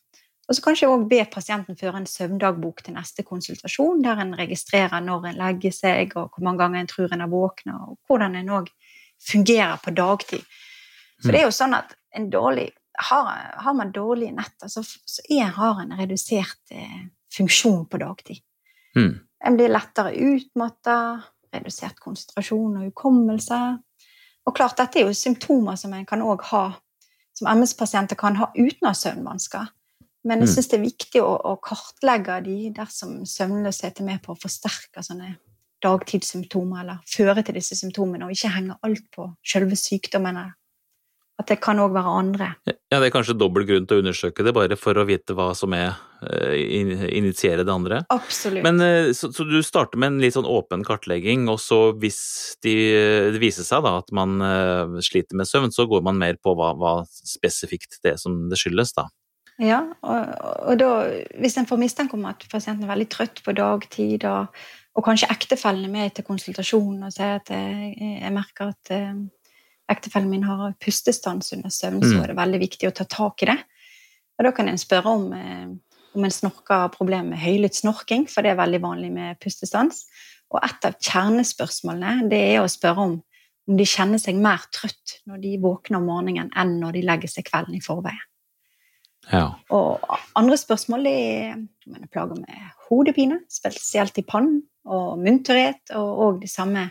og 0.45 0.57
så 0.57 0.61
kanskje 0.61 0.89
òg 0.93 1.07
be 1.09 1.23
pasienten 1.33 1.77
føre 1.81 2.03
en 2.03 2.09
søvndagbok 2.09 2.83
til 2.85 2.97
neste 2.99 3.25
konsultasjon, 3.25 4.03
der 4.05 4.21
en 4.21 4.35
registrerer 4.37 5.01
når 5.01 5.31
en 5.31 5.39
legger 5.41 5.73
seg, 5.73 6.13
og 6.21 6.35
hvor 6.35 6.45
mange 6.45 6.61
ganger 6.61 6.83
en 6.83 6.91
tror 6.91 7.15
en 7.15 7.25
har 7.25 7.31
våkna, 7.33 7.77
og 7.87 7.97
hvordan 8.05 8.37
en 8.37 8.53
òg 8.59 8.69
fungerer 9.25 9.81
på 9.81 9.95
dagtid. 9.97 10.45
For 11.23 11.33
det 11.33 11.41
er 11.41 11.49
jo 11.49 11.57
sånn 11.57 11.77
at 11.81 11.97
en 12.17 12.31
dårlig 12.33 12.73
Har, 12.95 13.27
har 13.59 13.75
man 13.75 13.89
dårlige 13.91 14.31
netter, 14.31 14.69
så, 14.71 14.85
så 14.87 15.23
er, 15.27 15.49
har 15.57 15.81
en 15.83 15.97
redusert 15.99 16.71
eh, 16.71 17.09
funksjon 17.37 17.85
på 17.91 18.01
dagtid. 18.03 18.43
Mm. 18.97 19.15
En 19.45 19.57
blir 19.59 19.73
lettere 19.73 20.15
utmatta, 20.15 20.97
redusert 21.55 22.01
konsentrasjon 22.03 22.79
og 22.79 22.89
hukommelse. 22.89 23.61
Og 24.45 24.57
klart, 24.57 24.79
dette 24.79 25.01
er 25.01 25.09
jo 25.09 25.17
symptomer 25.17 25.79
som 25.81 25.95
en 25.97 26.07
kan 26.09 26.23
også 26.23 26.51
ha, 26.53 26.65
som 27.35 27.51
MS-pasienter 27.59 28.19
kan 28.21 28.39
ha 28.41 28.51
uten 28.57 28.87
å 28.87 28.93
ha 28.93 28.99
søvnvansker. 28.99 29.73
Men 30.25 30.41
jeg 30.41 30.49
mm. 30.49 30.53
syns 30.55 30.71
det 30.71 30.79
er 30.79 30.87
viktig 30.87 31.21
å, 31.21 31.33
å, 31.37 31.57
kartlegge 31.61 32.39
de 32.47 32.59
dersom 32.77 33.25
søvnløshet 33.29 34.01
er 34.01 34.09
med 34.09 34.23
på 34.25 34.33
å 34.33 34.41
forsterke 34.41 35.05
sånne 35.05 35.35
dagtidssymptomer, 35.85 36.81
eller 36.81 37.03
føre 37.09 37.43
til 37.45 37.59
disse 37.59 37.77
symptomene, 37.77 38.25
og 38.25 38.33
ikke 38.33 38.55
henge 38.55 38.79
alt 38.87 39.05
på 39.13 39.27
selve 39.45 39.77
sykdommen. 39.77 40.39
At 41.41 41.49
det 41.51 41.57
kan 41.65 41.81
òg 41.83 41.91
være 41.97 42.11
andre. 42.15 42.49
Ja, 42.69 43.01
Det 43.01 43.09
er 43.09 43.13
kanskje 43.15 43.35
dobbel 43.35 43.65
grunn 43.67 43.89
til 43.91 43.99
å 43.99 44.03
undersøke 44.05 44.45
det, 44.47 44.53
bare 44.55 44.77
for 44.79 44.95
å 44.95 45.07
vite 45.09 45.35
hva 45.35 45.49
som 45.59 45.75
er 45.75 45.97
uh, 46.23 46.55
initiere 46.55 47.65
det 47.67 47.75
andre. 47.75 48.05
Absolutt. 48.15 48.63
Men 48.63 48.79
uh, 48.79 49.11
så, 49.11 49.33
så, 49.35 49.47
du 49.49 49.59
starter 49.67 49.99
med 49.99 50.13
en 50.13 50.23
litt 50.23 50.37
sånn 50.37 50.47
åpen 50.47 50.87
kartlegging, 50.87 51.49
og 51.51 51.59
så 51.59 51.81
hvis 51.99 52.21
de, 52.63 52.77
det 53.35 53.43
viser 53.43 53.67
seg 53.67 53.83
da 53.83 53.97
at 53.99 54.15
man 54.15 54.39
uh, 54.39 55.03
sliter 55.03 55.35
med 55.41 55.51
søvn, 55.51 55.75
så 55.75 55.89
går 55.91 56.07
man 56.07 56.23
mer 56.23 56.39
på 56.39 56.55
hva, 56.55 56.71
hva 56.79 56.95
spesifikt 57.11 57.99
det 58.07 58.15
er 58.15 58.23
som 58.23 58.45
det 58.53 58.61
skyldes, 58.63 58.95
da? 58.95 59.09
Ja, 59.63 59.85
og, 60.03 60.31
og 60.67 60.79
da, 60.81 60.91
hvis 61.39 61.59
en 61.61 61.69
får 61.69 61.79
mistanke 61.79 62.17
om 62.17 62.25
at 62.27 62.43
pasienten 62.51 62.87
er 62.87 62.91
veldig 62.91 63.11
trøtt 63.13 63.43
på 63.45 63.55
dagtid, 63.55 64.27
og, 64.27 64.55
og 64.95 65.07
kanskje 65.07 65.31
ektefellen 65.31 65.87
er 65.87 65.93
med 65.93 66.15
til 66.15 66.27
konsultasjon 66.27 67.07
og 67.07 67.15
sier 67.15 67.39
at 67.39 67.53
jeg, 67.55 67.95
jeg 68.01 68.35
merker 68.35 68.73
at 68.75 68.95
eh, 68.95 69.13
ektefellen 69.91 70.31
min 70.31 70.47
har 70.49 70.77
pustestans 70.81 71.53
under 71.57 71.73
søvn, 71.73 72.01
mm. 72.03 72.07
så 72.09 72.23
er 72.23 72.33
det 72.33 72.39
veldig 72.39 72.61
viktig 72.63 72.89
å 72.89 72.95
ta 72.97 73.09
tak 73.11 73.45
i 73.45 73.51
det. 73.53 73.59
Og 74.39 74.47
da 74.47 74.55
kan 74.57 74.71
en 74.71 74.81
spørre 74.81 75.13
om, 75.19 75.27
eh, 75.37 75.67
om 76.15 76.27
en 76.27 76.35
snorker 76.35 76.87
har 76.87 76.95
problemer 76.95 77.35
med 77.35 77.43
høylytt 77.43 77.77
snorking, 77.79 78.27
for 78.31 78.43
det 78.43 78.55
er 78.55 78.63
veldig 78.63 78.83
vanlig 78.83 79.13
med 79.15 79.39
pustestans. 79.43 80.07
Og 80.55 80.61
et 80.63 80.89
av 80.89 80.97
kjernespørsmålene 81.03 82.29
det 82.31 82.43
er 82.55 82.63
å 82.63 82.71
spørre 82.71 83.09
om 83.09 83.23
om 83.69 83.79
de 83.79 83.87
kjenner 83.89 84.21
seg 84.21 84.39
mer 84.41 84.65
trøtt 84.75 85.19
når 85.29 85.41
de 85.43 85.57
våkner 85.63 86.01
om 86.01 86.09
morgenen 86.09 86.53
enn 86.59 86.77
når 86.83 86.99
de 86.99 87.05
legger 87.09 87.33
seg 87.33 87.47
kvelden 87.49 87.79
i 87.79 87.83
forveien. 87.85 88.25
Ja. 89.31 89.47
Og 89.73 90.05
andre 90.37 90.59
spørsmål 90.61 91.09
er 91.09 91.55
om 91.57 91.95
en 91.97 92.03
er 92.05 92.11
plaga 92.13 92.37
med 92.37 92.75
hodepine, 92.91 93.41
spesielt 93.49 94.19
i 94.21 94.27
pannen, 94.29 94.61
og 94.85 95.17
munntørrhet, 95.17 95.95
og 95.97 96.19
òg 96.27 96.43
de 96.43 96.51
samme 96.51 96.83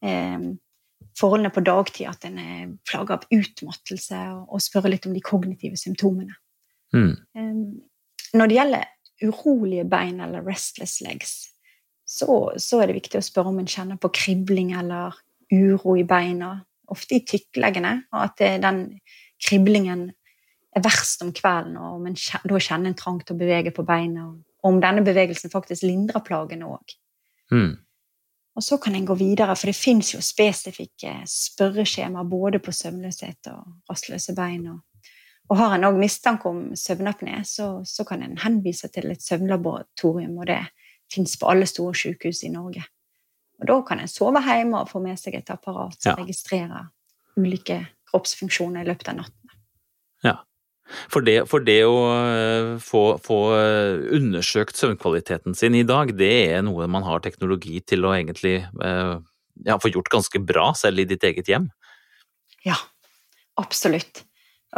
eh, 0.00 0.46
forholdene 1.20 1.52
på 1.52 1.64
dagtid, 1.66 2.08
at 2.08 2.24
en 2.28 2.38
er 2.40 2.72
plaga 2.88 3.18
av 3.18 3.26
utmattelse, 3.34 4.20
og, 4.34 4.46
og 4.48 4.64
spørre 4.64 4.92
litt 4.92 5.08
om 5.08 5.14
de 5.16 5.22
kognitive 5.24 5.78
symptomene. 5.80 6.36
Mm. 6.96 7.12
Eh, 7.36 8.34
når 8.38 8.50
det 8.50 8.58
gjelder 8.58 8.88
urolige 9.20 9.86
bein 9.90 10.20
eller 10.24 10.46
restless 10.46 11.00
legs, 11.04 11.34
så, 12.10 12.26
så, 12.58 12.80
er 12.80 12.90
det 12.90 12.98
viktig 12.98 13.20
å 13.20 13.24
spørre 13.24 13.52
om 13.52 13.60
en 13.62 13.68
kjenner 13.70 13.98
på 14.00 14.10
kribling 14.16 14.72
eller 14.78 15.14
uro 15.52 15.94
i 15.98 16.06
beina, 16.06 16.56
ofte 16.90 17.20
i 17.20 17.24
tykkleggene, 17.26 17.92
og 18.10 18.24
at 18.24 18.42
den 18.62 18.80
kriblingen 19.40 20.08
er 20.74 20.82
verst 20.82 21.22
om 21.22 21.30
kvelden, 21.34 21.76
og 21.78 22.00
om 22.00 22.08
en 22.10 22.16
da 22.18 22.58
kjenner 22.62 22.90
en 22.90 22.98
trang 22.98 23.20
til 23.22 23.36
å 23.36 23.40
bevege 23.40 23.74
på 23.74 23.84
beina, 23.86 24.26
og 24.30 24.66
om 24.66 24.80
denne 24.82 25.04
bevegelsen 25.06 25.52
faktisk 25.52 25.86
lindrer 25.86 26.22
plagene 26.26 26.68
òg. 26.68 26.96
Mm. 27.54 27.72
Og 28.58 28.64
så 28.66 28.78
kan 28.82 28.94
en 28.94 29.06
gå 29.06 29.14
videre, 29.14 29.54
for 29.56 29.70
det 29.70 29.78
fins 29.78 30.12
jo 30.14 30.20
spesifikke 30.24 31.20
spørreskjemaer 31.30 32.28
både 32.28 32.58
på 32.58 32.72
søvnløshet 32.74 33.50
og 33.52 33.90
rastløse 33.90 34.34
bein. 34.36 34.66
Og, 34.72 34.80
og 35.50 35.60
har 35.60 35.76
en 35.76 35.86
òg 35.88 35.98
mistanke 36.00 36.50
om 36.50 36.64
søvnapné, 36.78 37.42
så, 37.46 37.70
så, 37.86 38.04
kan 38.04 38.24
en 38.26 38.38
henvise 38.42 38.90
til 38.90 39.10
et 39.12 39.22
søvnlaboratorium, 39.22 40.38
og 40.38 40.50
det 40.50 40.64
fins 41.14 41.36
på 41.38 41.50
alle 41.50 41.66
store 41.66 41.94
sykehus 41.94 42.42
i 42.46 42.52
Norge. 42.52 42.84
Og 43.60 43.68
da 43.68 43.80
kan 43.86 44.02
en 44.02 44.10
sove 44.10 44.42
hjemme 44.44 44.82
og 44.82 44.90
få 44.90 45.02
med 45.04 45.18
seg 45.20 45.36
et 45.38 45.50
apparat 45.52 45.96
som 46.00 46.14
ja. 46.14 46.18
registrerer 46.22 46.88
ulike 47.38 47.82
kroppsfunksjoner 48.10 48.82
i 48.82 48.90
løpet 48.90 49.12
av 49.12 49.20
natten. 49.20 49.58
Ja. 50.24 50.36
For 51.10 51.24
det, 51.26 51.36
for 51.50 51.62
det 51.64 51.78
å 51.86 51.98
eh, 52.12 52.70
få, 52.82 53.02
få, 53.22 53.38
eh, 53.56 54.00
undersøkt 54.16 54.78
søvnkvaliteten 54.78 55.56
sin 55.58 55.76
i 55.78 55.84
dag, 55.86 56.12
det 56.18 56.32
er 56.54 56.64
noe 56.66 56.88
man 56.90 57.06
har 57.06 57.22
teknologi 57.24 57.80
til 57.86 58.06
å 58.06 58.14
egentlig 58.16 58.58
eh, 58.64 59.14
ja, 59.66 59.78
få 59.80 59.92
gjort 59.92 60.10
ganske 60.12 60.42
bra, 60.42 60.70
selv 60.78 61.02
i 61.02 61.08
ditt 61.10 61.24
eget 61.26 61.50
hjem? 61.50 61.70
Ja, 62.66 62.78
absolutt. 63.60 64.24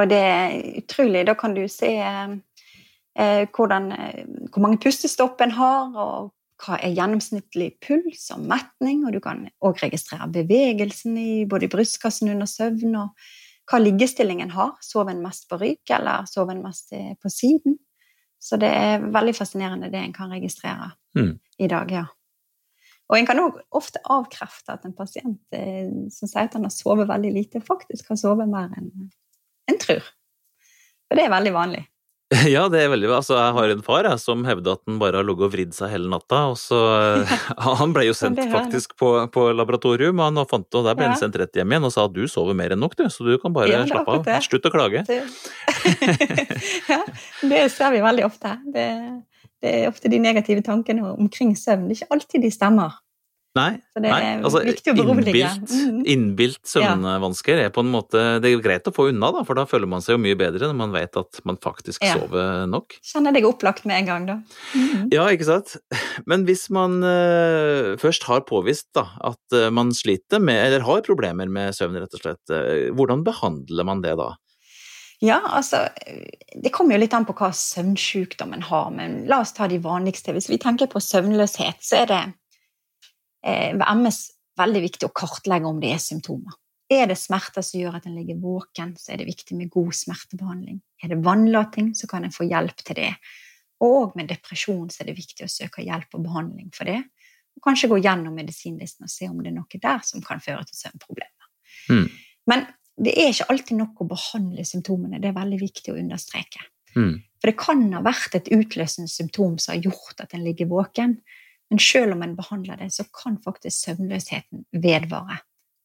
Og 0.01 0.09
det 0.13 0.21
er 0.25 0.55
utrolig. 0.81 1.27
Da 1.29 1.37
kan 1.39 1.57
du 1.57 1.65
se 1.69 1.93
eh, 2.03 3.43
hvordan, 3.53 3.91
hvor 4.53 4.65
mange 4.65 4.81
pustestopp 4.83 5.43
en 5.45 5.57
har, 5.59 5.91
og 5.93 6.33
hva 6.63 6.79
er 6.79 6.95
gjennomsnittlig 6.95 7.73
puls 7.83 8.29
og 8.35 8.45
metning, 8.47 9.03
og 9.07 9.17
du 9.17 9.21
kan 9.23 9.47
òg 9.65 9.81
registrere 9.83 10.29
bevegelsen 10.33 11.17
i 11.19 11.33
både 11.49 11.71
brystkassen 11.73 12.31
under 12.33 12.49
søvn, 12.49 12.95
og 13.03 13.33
hva 13.71 13.79
liggestillingen 13.79 14.51
har. 14.55 14.75
Sover 14.85 15.15
en 15.15 15.23
mest 15.25 15.49
på 15.51 15.59
rygg, 15.61 15.83
eller 15.91 16.27
sover 16.31 16.57
en 16.57 16.65
mest 16.65 16.93
eh, 16.97 17.15
på 17.23 17.31
siden? 17.33 17.79
Så 18.43 18.59
det 18.59 18.73
er 18.75 19.05
veldig 19.15 19.37
fascinerende 19.39 19.91
det 19.93 20.01
en 20.03 20.15
kan 20.17 20.33
registrere 20.35 20.91
mm. 21.19 21.33
i 21.63 21.69
dag, 21.71 21.93
ja. 21.95 22.07
Og 23.13 23.19
en 23.19 23.29
kan 23.29 23.39
òg 23.43 23.61
ofte 23.77 24.01
avkrefte 24.11 24.75
at 24.75 24.87
en 24.89 24.97
pasient 24.97 25.55
eh, 25.55 25.91
som 26.11 26.31
sier 26.31 26.49
at 26.49 26.57
han 26.57 26.67
har 26.67 26.75
sovet 26.75 27.11
veldig 27.11 27.33
lite, 27.35 27.63
faktisk 27.63 28.09
har 28.11 28.19
sovet 28.19 28.51
mer 28.51 28.73
enn 28.79 28.91
en 29.71 29.79
tror. 29.79 30.03
For 31.07 31.19
det 31.19 31.27
er 31.27 31.35
veldig 31.35 31.53
vanlig. 31.55 31.83
Ja, 32.55 32.67
det 32.73 32.81
er 32.83 32.91
veldig 32.93 33.09
bra. 33.11 33.19
Altså, 33.21 33.37
jeg 33.37 33.55
har 33.57 33.73
en 33.75 33.83
far 33.85 34.07
jeg, 34.09 34.21
som 34.23 34.45
hevder 34.47 34.77
at 34.77 34.83
han 34.89 34.99
bare 35.01 35.21
har 35.21 35.27
ligget 35.27 35.49
og 35.49 35.53
vridd 35.55 35.75
seg 35.77 35.93
hele 35.93 36.11
natta. 36.13 36.43
og 36.53 36.59
så, 36.61 36.79
Han 37.81 37.95
ble 37.95 38.07
jo 38.09 38.17
sendt 38.17 38.41
faktisk 38.53 38.97
på, 39.01 39.13
på 39.35 39.49
laboratorium, 39.57 40.21
og 40.21 40.31
han 40.31 40.49
fant, 40.51 40.69
og 40.79 40.89
der 40.89 40.99
ble 40.99 41.11
han 41.11 41.21
sendt 41.21 41.39
rett 41.41 41.59
hjem 41.59 41.75
igjen 41.75 41.89
og 41.89 41.95
sa 41.95 42.07
at 42.09 42.17
du 42.17 42.25
sover 42.31 42.57
mer 42.59 42.75
enn 42.75 42.83
nok, 42.83 42.97
du, 42.99 43.05
så 43.13 43.27
du 43.27 43.35
kan 43.43 43.55
bare 43.55 43.73
ja, 43.73 43.85
slappe 43.89 44.19
av. 44.19 44.33
Slutt 44.45 44.69
å 44.69 44.73
klage. 44.73 45.05
Det. 45.09 45.21
ja, 46.93 47.01
det 47.53 47.63
ser 47.75 47.95
vi 47.95 48.03
veldig 48.05 48.27
ofte. 48.29 48.57
Det, 48.75 48.89
det 49.63 49.77
er 49.83 49.89
ofte 49.93 50.11
de 50.13 50.21
negative 50.23 50.65
tankene 50.67 51.15
omkring 51.15 51.55
søvn. 51.59 51.89
Det 51.89 51.99
er 51.99 52.03
ikke 52.03 52.19
alltid 52.19 52.47
de 52.47 52.53
stemmer. 52.55 53.01
Nei, 53.53 53.73
nei, 54.01 54.21
altså. 54.41 54.63
Innbilt, 54.65 55.69
mm. 55.69 55.97
innbilt 56.09 56.63
søvnvansker 56.71 57.61
er 57.67 57.73
på 57.75 57.83
en 57.85 57.91
måte 57.93 58.23
Det 58.41 58.49
er 58.49 58.63
greit 58.65 58.89
å 58.89 58.93
få 58.97 59.11
unna, 59.11 59.29
da, 59.35 59.43
for 59.45 59.59
da 59.59 59.67
føler 59.69 59.91
man 59.93 60.01
seg 60.01 60.17
jo 60.17 60.23
mye 60.25 60.39
bedre 60.41 60.71
når 60.71 60.79
man 60.79 60.95
vet 60.95 61.19
at 61.21 61.43
man 61.49 61.59
faktisk 61.61 62.01
ja. 62.01 62.15
sover 62.17 62.65
nok. 62.73 62.97
Kjenner 63.05 63.37
deg 63.37 63.45
opplagt 63.45 63.85
med 63.89 64.01
en 64.01 64.09
gang, 64.09 64.29
da. 64.31 64.39
Mm. 64.73 65.13
Ja, 65.13 65.29
ikke 65.29 65.51
sant. 65.51 65.77
Men 66.25 66.47
hvis 66.49 66.65
man 66.73 67.03
uh, 67.05 67.93
først 68.01 68.25
har 68.31 68.47
påvist 68.49 68.89
da, 68.97 69.05
at 69.21 69.59
uh, 69.59 69.69
man 69.75 69.93
sliter 69.97 70.41
med, 70.41 70.57
eller 70.71 70.89
har 70.89 71.05
problemer 71.05 71.53
med 71.53 71.77
søvn, 71.77 72.01
rett 72.01 72.17
og 72.17 72.25
slett, 72.25 72.43
uh, 72.49 72.89
hvordan 72.97 73.21
behandler 73.27 73.89
man 73.89 74.01
det 74.01 74.17
da? 74.21 74.33
Ja, 75.23 75.39
altså 75.55 75.85
Det 76.57 76.73
kommer 76.75 76.97
jo 76.97 77.05
litt 77.05 77.13
an 77.15 77.29
på 77.29 77.37
hva 77.39 77.53
søvnsykdommen 77.55 78.65
har, 78.73 78.89
men 78.97 79.27
la 79.31 79.45
oss 79.45 79.53
ta 79.55 79.69
de 79.71 79.79
vanligste. 79.83 80.33
Hvis 80.35 80.49
vi 80.51 80.59
tenker 80.63 80.89
på 80.91 81.05
søvnløshet, 81.05 81.85
så 81.85 82.01
er 82.01 82.09
det 82.11 82.23
ved 83.43 83.83
MS 83.83 84.19
veldig 84.61 84.83
viktig 84.85 85.09
å 85.09 85.15
kartlegge 85.17 85.69
om 85.69 85.81
det 85.83 85.95
er 85.95 86.03
symptomer. 86.03 86.55
Er 86.93 87.07
det 87.09 87.17
smerter 87.17 87.65
som 87.65 87.81
gjør 87.81 87.97
at 87.99 88.07
en 88.09 88.19
ligger 88.19 88.41
våken, 88.43 88.93
så 89.01 89.15
er 89.15 89.23
det 89.23 89.31
viktig 89.31 89.57
med 89.57 89.71
god 89.73 89.95
smertebehandling. 89.97 90.83
Er 91.03 91.13
det 91.13 91.23
vannlating, 91.25 91.93
så 91.97 92.09
kan 92.11 92.27
en 92.27 92.35
få 92.35 92.45
hjelp 92.51 92.85
til 92.85 92.99
det. 92.99 93.13
Og 93.83 94.13
med 94.19 94.29
depresjon 94.31 94.91
så 94.93 95.03
er 95.03 95.11
det 95.11 95.19
viktig 95.19 95.47
å 95.47 95.51
søke 95.51 95.85
hjelp 95.87 96.19
og 96.19 96.27
behandling 96.27 96.69
for 96.77 96.91
det. 96.91 97.01
Og 97.57 97.65
kanskje 97.65 97.91
gå 97.91 97.99
gjennom 98.03 98.37
medisinlisten 98.37 99.09
og 99.09 99.13
se 99.13 99.29
om 99.31 99.41
det 99.41 99.53
er 99.53 99.57
noe 99.57 99.81
der 99.83 100.05
som 100.07 100.23
kan 100.25 100.43
føre 100.43 100.67
til 100.69 100.79
søvnproblemer. 100.79 101.49
Mm. 101.91 102.07
Men 102.51 102.67
det 103.03 103.17
er 103.17 103.33
ikke 103.33 103.49
alltid 103.53 103.79
nok 103.81 104.05
å 104.05 104.09
behandle 104.13 104.65
symptomene. 104.69 105.21
Det 105.21 105.31
er 105.31 105.39
veldig 105.39 105.61
viktig 105.63 105.95
å 105.95 105.99
understreke. 106.01 106.65
Mm. 106.93 107.15
For 107.41 107.51
det 107.51 107.59
kan 107.59 107.87
ha 107.97 108.03
vært 108.05 108.37
et 108.37 108.53
utløsende 108.53 109.11
symptom 109.11 109.57
som 109.59 109.75
har 109.75 109.89
gjort 109.89 110.21
at 110.23 110.37
en 110.37 110.45
ligger 110.45 110.69
våken. 110.71 111.17
Men 111.73 111.81
selv 111.81 112.13
om 112.13 112.23
en 112.23 112.35
behandler 112.37 112.77
det, 112.77 112.91
så 112.93 113.07
kan 113.17 113.39
faktisk 113.41 113.87
søvnløsheten 113.87 114.67
vedvare. 114.85 115.39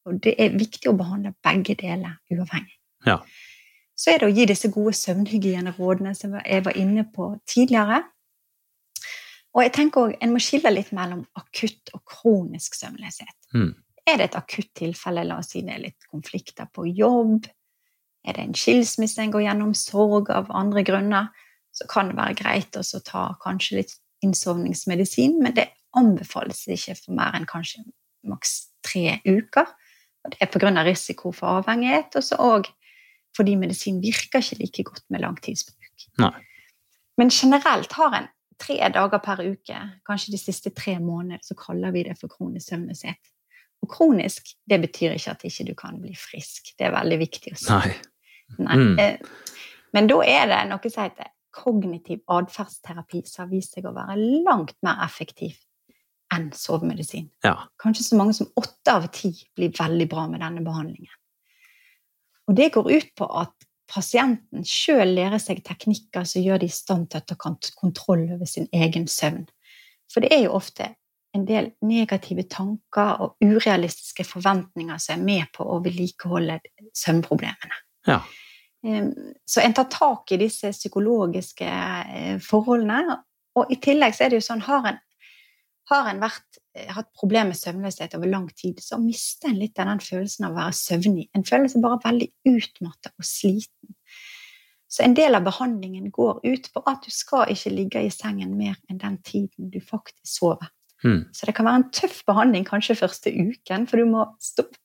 Og 0.04 0.18
det 0.20 0.34
er 0.36 0.56
viktig 0.58 0.90
å 0.90 0.96
behandle 0.98 1.32
begge 1.44 1.78
deler 1.80 2.18
uavhengig. 2.28 2.74
Ja. 3.06 3.22
Så 3.96 4.12
er 4.12 4.20
det 4.20 4.28
å 4.28 4.34
gi 4.36 4.44
disse 4.50 4.68
gode 4.68 4.92
søvnhygienerådene 4.98 6.12
som 6.14 6.34
jeg 6.42 6.64
var 6.66 6.76
inne 6.76 7.06
på 7.14 7.30
tidligere. 7.48 8.02
Og 9.56 9.64
jeg 9.64 9.72
tenker 9.78 10.00
også, 10.02 10.18
En 10.20 10.34
må 10.34 10.42
skille 10.44 10.74
litt 10.74 10.92
mellom 10.92 11.24
akutt 11.40 11.94
og 11.96 12.02
kronisk 12.04 12.76
søvnløshet. 12.76 13.38
Mm. 13.54 13.72
Er 14.04 14.20
det 14.20 14.26
et 14.28 14.36
akutt 14.36 14.70
tilfelle, 14.76 15.24
la 15.24 15.38
oss 15.40 15.54
si 15.54 15.62
det 15.64 15.72
er 15.72 15.86
litt 15.86 16.10
konflikter 16.12 16.68
på 16.68 16.84
jobb, 16.84 17.48
er 18.28 18.36
det 18.36 18.44
en 18.44 18.54
skilsmisse 18.60 19.24
en 19.24 19.32
går 19.32 19.46
gjennom, 19.46 19.72
sorg 19.72 20.28
av 20.36 20.52
andre 20.52 20.84
grunner, 20.84 21.32
så 21.72 21.88
kan 21.88 22.12
det 22.12 22.20
være 22.20 22.36
greit 22.42 22.76
å 22.76 22.84
ta 23.00 23.24
kanskje 23.40 23.80
litt 23.80 23.96
innsovningsmedisin, 24.24 25.38
men 25.42 25.54
det 25.56 25.68
anbefales 25.96 26.64
ikke 26.68 26.96
for 26.98 27.16
mer 27.18 27.36
enn 27.36 27.46
kanskje 27.48 27.84
maks 28.28 28.56
tre 28.84 29.18
uker. 29.26 29.68
Og 30.24 30.34
det 30.34 30.42
er 30.42 30.50
pga. 30.52 30.72
risiko 30.84 31.32
for 31.32 31.60
avhengighet, 31.60 32.16
og 32.16 32.24
så 32.24 32.36
òg 32.36 32.68
fordi 33.36 33.54
medisin 33.60 34.00
virker 34.02 34.42
ikke 34.42 34.58
like 34.58 34.84
godt 34.84 35.04
med 35.10 35.20
langtidsbruk. 35.22 36.08
Nei. 36.18 36.34
Men 37.18 37.30
generelt 37.30 37.92
har 37.92 38.14
en 38.16 38.28
tre 38.58 38.78
dager 38.94 39.20
per 39.22 39.42
uke, 39.44 39.78
kanskje 40.06 40.32
de 40.34 40.40
siste 40.40 40.70
tre 40.74 40.98
månedene, 40.98 41.42
så 41.42 41.54
kaller 41.54 41.94
vi 41.94 42.02
det 42.08 42.16
for 42.18 42.30
kronisk 42.32 42.72
søvnløshet. 42.72 43.32
Og 43.82 43.90
kronisk, 43.92 44.54
det 44.66 44.80
betyr 44.82 45.14
ikke 45.14 45.36
at 45.36 45.44
ikke 45.46 45.64
du 45.64 45.70
ikke 45.70 45.82
kan 45.84 46.00
bli 46.02 46.14
frisk. 46.18 46.72
Det 46.78 46.88
er 46.88 46.96
veldig 46.96 47.18
viktig 47.20 47.54
å 47.54 47.58
si. 47.60 47.70
Nei. 47.70 47.92
Nei. 48.58 48.78
Mm. 48.80 48.98
Eh, 48.98 49.66
men 49.94 50.08
da 50.10 50.18
er 50.26 50.48
det 50.50 50.62
noe 50.72 50.90
som 50.90 51.04
heter 51.06 51.30
kognitiv 51.58 52.22
atferdsterapi, 52.30 53.24
som 53.26 53.44
har 53.44 53.52
vist 53.52 53.74
seg 53.74 53.88
å 53.88 53.94
være 53.96 54.18
langt 54.46 54.76
mer 54.86 55.02
effektiv 55.06 55.56
enn 56.34 56.50
sovemedisin. 56.56 57.30
Ja. 57.44 57.54
Kanskje 57.80 58.04
så 58.04 58.18
mange 58.18 58.36
som 58.36 58.50
åtte 58.58 58.94
av 58.94 59.08
ti 59.14 59.32
blir 59.56 59.72
veldig 59.76 60.08
bra 60.10 60.26
med 60.30 60.44
denne 60.44 60.64
behandlingen. 60.64 61.14
Og 62.48 62.56
det 62.56 62.70
går 62.74 62.90
ut 62.92 63.10
på 63.16 63.28
at 63.42 63.54
pasienten 63.88 64.64
sjøl 64.68 65.14
lærer 65.16 65.40
seg 65.40 65.62
teknikker 65.64 66.26
som 66.28 66.44
gjør 66.44 66.62
de 66.62 66.68
i 66.68 66.72
stand 66.72 67.08
til 67.12 67.22
å 67.22 67.28
ta 67.28 67.36
kontroll 67.76 68.26
over 68.36 68.48
sin 68.48 68.68
egen 68.76 69.08
søvn. 69.08 69.46
For 70.12 70.24
det 70.24 70.32
er 70.36 70.44
jo 70.46 70.56
ofte 70.56 70.94
en 71.36 71.44
del 71.48 71.70
negative 71.84 72.44
tanker 72.48 73.22
og 73.24 73.44
urealistiske 73.44 74.24
forventninger 74.24 75.00
som 75.00 75.18
er 75.18 75.24
med 75.24 75.52
på 75.56 75.64
å 75.64 75.80
vedlikeholde 75.84 76.58
søvnproblemene. 76.96 77.80
Ja. 78.08 78.22
Så 78.82 79.60
en 79.60 79.74
tar 79.74 79.88
tak 79.90 80.32
i 80.32 80.38
disse 80.38 80.70
psykologiske 80.70 81.66
eh, 81.66 82.36
forholdene. 82.42 83.16
Og 83.58 83.72
i 83.74 83.78
tillegg 83.82 84.14
så 84.14 84.24
er 84.24 84.30
det 84.30 84.38
jo 84.38 84.46
sånn 84.46 84.62
har 84.68 84.86
en 84.92 85.00
har 85.88 86.08
en 86.10 86.20
vært, 86.20 86.58
eh, 86.76 86.88
hatt 86.92 87.08
problemer 87.16 87.52
med 87.52 87.58
søvnløshet 87.58 88.14
over 88.14 88.28
lang 88.28 88.48
tid, 88.52 88.80
så 88.80 88.98
mister 89.00 89.48
en 89.48 89.58
litt 89.58 89.78
av 89.78 89.88
den 89.88 90.02
følelsen 90.04 90.44
av 90.44 90.52
å 90.52 90.60
være 90.60 90.76
søvnig. 90.76 91.28
En 91.34 91.44
føler 91.44 91.68
seg 91.68 91.82
bare 91.82 92.00
veldig 92.04 92.28
utmattet 92.44 93.12
og 93.14 93.24
sliten. 93.24 93.94
Så 94.88 95.04
en 95.04 95.14
del 95.14 95.34
av 95.34 95.44
behandlingen 95.44 96.10
går 96.10 96.40
ut 96.44 96.68
på 96.72 96.82
at 96.86 97.04
du 97.04 97.10
skal 97.12 97.50
ikke 97.52 97.74
ligge 97.74 98.02
i 98.04 98.12
sengen 98.12 98.56
mer 98.56 98.76
enn 98.88 98.98
den 98.98 99.18
tiden 99.18 99.70
du 99.70 99.80
faktisk 99.80 100.24
sover. 100.24 100.70
Mm. 101.04 101.28
Så 101.32 101.46
det 101.46 101.54
kan 101.54 101.68
være 101.68 101.82
en 101.82 101.90
tøff 101.94 102.22
behandling 102.26 102.64
kanskje 102.66 102.96
første 102.98 103.30
uken, 103.30 103.86
for 103.86 104.00
du 104.00 104.08
må 104.08 104.24
stå 104.40 104.64
opp, 104.64 104.78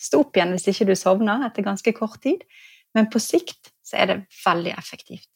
stå 0.00 0.20
opp 0.24 0.36
igjen 0.36 0.56
hvis 0.56 0.66
ikke 0.72 0.88
du 0.88 0.96
sovner 0.98 1.44
etter 1.46 1.62
ganske 1.62 1.92
kort 1.92 2.20
tid. 2.24 2.40
Men 2.94 3.10
på 3.12 3.22
sikt 3.22 3.72
så 3.84 4.00
er 4.00 4.10
det 4.10 4.18
veldig 4.44 4.72
effektivt. 4.78 5.28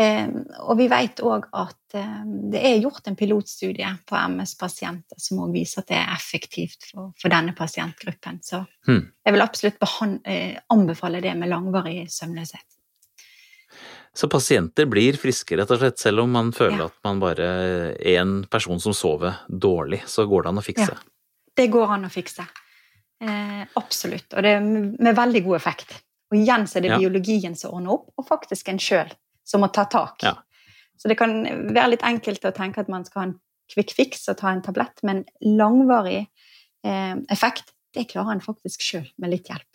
Ehm, 0.00 0.44
og 0.64 0.78
vi 0.78 0.86
vet 0.88 1.20
òg 1.26 1.48
at 1.58 1.96
ehm, 1.98 2.50
det 2.52 2.60
er 2.64 2.80
gjort 2.80 3.08
en 3.10 3.18
pilotstudie 3.18 3.90
på 4.08 4.16
MS-pasienter 4.16 5.20
som 5.20 5.42
òg 5.44 5.54
viser 5.58 5.82
at 5.82 5.90
det 5.90 5.98
er 5.98 6.12
effektivt 6.14 6.86
for, 6.92 7.10
for 7.20 7.32
denne 7.32 7.54
pasientgruppen. 7.58 8.40
Så 8.46 8.62
hmm. 8.88 9.02
jeg 9.26 9.34
vil 9.34 9.44
absolutt 9.44 9.88
eh, 10.24 10.56
anbefale 10.72 11.22
det 11.24 11.34
med 11.36 11.52
langvarig 11.52 12.04
søvnløshet. 12.12 12.66
Så 14.16 14.26
pasienter 14.26 14.88
blir 14.90 15.18
friske, 15.20 15.54
rett 15.58 15.70
og 15.70 15.78
slett, 15.78 16.00
selv 16.02 16.24
om 16.24 16.32
man 16.34 16.50
føler 16.54 16.86
ja. 16.86 16.88
at 16.90 16.96
man 17.06 17.20
bare 17.22 17.50
er 17.94 18.16
en 18.18 18.40
person 18.50 18.80
som 18.82 18.94
sover 18.96 19.44
dårlig, 19.46 20.02
så 20.10 20.26
går 20.26 20.46
det 20.46 20.50
an 20.50 20.62
å 20.62 20.64
fikse? 20.66 20.96
Ja, 20.96 21.46
det 21.60 21.68
går 21.70 21.94
an 21.94 22.08
å 22.08 22.10
fikse. 22.10 22.46
Eh, 23.20 23.62
absolutt. 23.78 24.32
Og 24.32 24.42
det 24.42 24.56
er 24.56 24.64
med 24.64 25.14
veldig 25.14 25.44
god 25.46 25.60
effekt. 25.60 26.00
Og 26.30 26.38
igjen 26.38 26.66
så 26.70 26.78
er 26.78 26.86
det 26.86 26.92
ja. 26.92 27.00
biologien 27.02 27.56
som 27.58 27.74
ordner 27.74 27.96
opp, 27.96 28.10
og 28.16 28.26
faktisk 28.28 28.70
en 28.70 28.80
sjøl 28.82 29.10
som 29.46 29.64
må 29.64 29.70
ta 29.74 29.86
tak. 29.90 30.22
Ja. 30.22 30.36
Så 31.00 31.10
det 31.10 31.16
kan 31.18 31.42
være 31.72 31.94
litt 31.94 32.04
enkelt 32.06 32.44
å 32.44 32.54
tenke 32.54 32.82
at 32.82 32.90
man 32.92 33.06
skal 33.06 33.20
ha 33.20 33.26
en 33.30 33.38
quick 33.70 33.94
fix 33.96 34.26
og 34.30 34.38
ta 34.40 34.52
en 34.52 34.62
tablett, 34.62 35.02
men 35.06 35.24
langvarig 35.42 36.22
eh, 36.22 37.14
effekt, 37.32 37.72
det 37.94 38.08
klarer 38.10 38.36
en 38.36 38.44
faktisk 38.44 38.84
sjøl 38.84 39.08
med 39.18 39.34
litt 39.34 39.50
hjelp. 39.50 39.66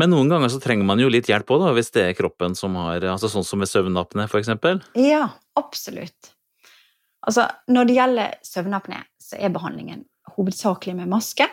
Men 0.00 0.10
noen 0.10 0.30
ganger 0.32 0.50
så 0.50 0.58
trenger 0.60 0.86
man 0.88 0.98
jo 0.98 1.10
litt 1.12 1.28
hjelp 1.30 1.52
òg, 1.54 1.68
hvis 1.76 1.92
det 1.94 2.08
er 2.08 2.16
kroppen 2.18 2.56
som 2.58 2.74
har 2.80 3.04
altså 3.12 3.30
Sånn 3.30 3.46
som 3.46 3.62
med 3.62 3.70
søvnapné, 3.70 4.26
f.eks.? 4.26 4.50
Ja, 4.98 5.28
absolutt. 5.58 6.32
Altså, 7.24 7.46
når 7.70 7.88
det 7.88 7.96
gjelder 7.96 8.34
søvnapné, 8.44 9.04
så 9.22 9.38
er 9.38 9.54
behandlingen 9.54 10.02
hovedsakelig 10.34 10.96
med 10.98 11.12
maske. 11.12 11.46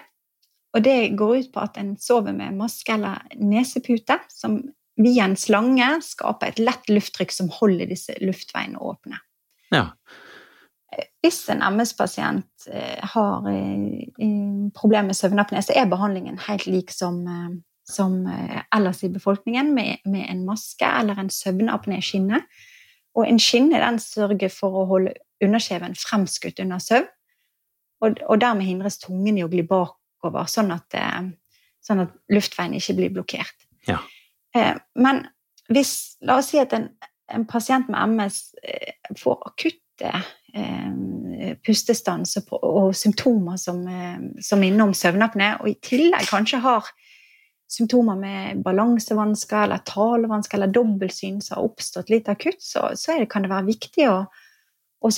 Og 0.71 0.83
det 0.85 1.15
går 1.19 1.37
ut 1.37 1.49
på 1.53 1.63
at 1.63 1.77
en 1.79 1.95
sover 1.99 2.35
med 2.35 2.55
maske 2.55 2.93
eller 2.93 3.23
nesepute, 3.35 4.17
som 4.31 4.61
via 5.01 5.25
en 5.25 5.37
slange 5.39 5.87
skaper 6.05 6.51
et 6.51 6.61
lett 6.61 6.91
lufttrykk 6.91 7.33
som 7.33 7.49
holder 7.53 7.89
disse 7.91 8.15
luftveiene 8.23 8.79
åpne. 8.79 9.19
Ja. 9.71 9.89
Hvis 11.23 11.45
en 11.51 11.61
MS-pasient 11.63 12.67
eh, 12.67 12.99
har 13.13 13.47
eh, 13.47 14.71
problemer 14.75 15.11
med 15.11 15.17
søvnapné, 15.17 15.61
så 15.63 15.75
er 15.75 15.91
behandlingen 15.91 16.39
helt 16.47 16.67
lik 16.67 16.91
som, 16.91 17.21
eh, 17.27 17.53
som 17.87 18.25
ellers 18.75 19.03
i 19.07 19.11
befolkningen, 19.11 19.71
med, 19.75 20.03
med 20.05 20.27
en 20.29 20.43
maske 20.47 20.87
eller 20.99 21.19
en 21.19 21.31
søvnapné-skinne. 21.31 22.41
Og 23.15 23.27
en 23.27 23.39
skinne 23.39 23.79
den 23.79 23.99
sørger 24.03 24.51
for 24.51 24.83
å 24.83 24.85
holde 24.91 25.15
underskjeven 25.43 25.95
fremskutt 25.99 26.59
under 26.63 26.79
søvn, 26.83 27.09
og, 28.01 28.21
og 28.27 28.39
dermed 28.41 28.65
hindres 28.65 28.99
tungen 29.01 29.37
i 29.37 29.43
å 29.45 29.49
gli 29.51 29.63
bakover, 30.21 30.47
sånn 30.49 30.71
at, 30.75 30.97
sånn 31.81 32.05
at 32.05 32.13
luftveien 32.31 32.77
ikke 32.77 32.97
blir 32.99 33.13
blokkert. 33.17 33.67
Ja. 33.89 33.99
Eh, 34.55 34.75
men 34.95 35.25
hvis 35.71 36.17
La 36.27 36.37
oss 36.41 36.51
si 36.51 36.59
at 36.61 36.73
en, 36.75 36.89
en 37.31 37.45
pasient 37.49 37.87
med 37.89 38.11
MS 38.13 38.39
eh, 38.61 38.93
får 39.17 39.39
akutte 39.47 40.11
eh, 40.53 41.55
pustestans 41.65 42.35
og, 42.41 42.51
og, 42.59 42.89
symptomer 42.97 43.57
som, 43.57 43.79
som 44.43 44.63
innom 44.65 44.93
søvnapné, 44.97 45.55
og 45.61 45.71
i 45.71 45.79
tillegg 45.81 46.27
kanskje 46.29 46.59
har 46.61 46.91
symptomer 47.71 48.19
med 48.19 48.61
balansevansker 48.65 49.63
eller 49.63 49.81
talevansker 49.87 50.59
eller 50.59 50.73
dobbeltsyn 50.75 51.39
som 51.41 51.57
har 51.57 51.69
oppstått 51.69 52.11
litt 52.11 52.29
akutt, 52.29 52.59
så, 52.59 52.89
så 52.99 53.15
det, 53.17 53.29
kan 53.31 53.45
det 53.45 53.53
være 53.53 53.69
viktig 53.71 54.09
å 54.11 54.19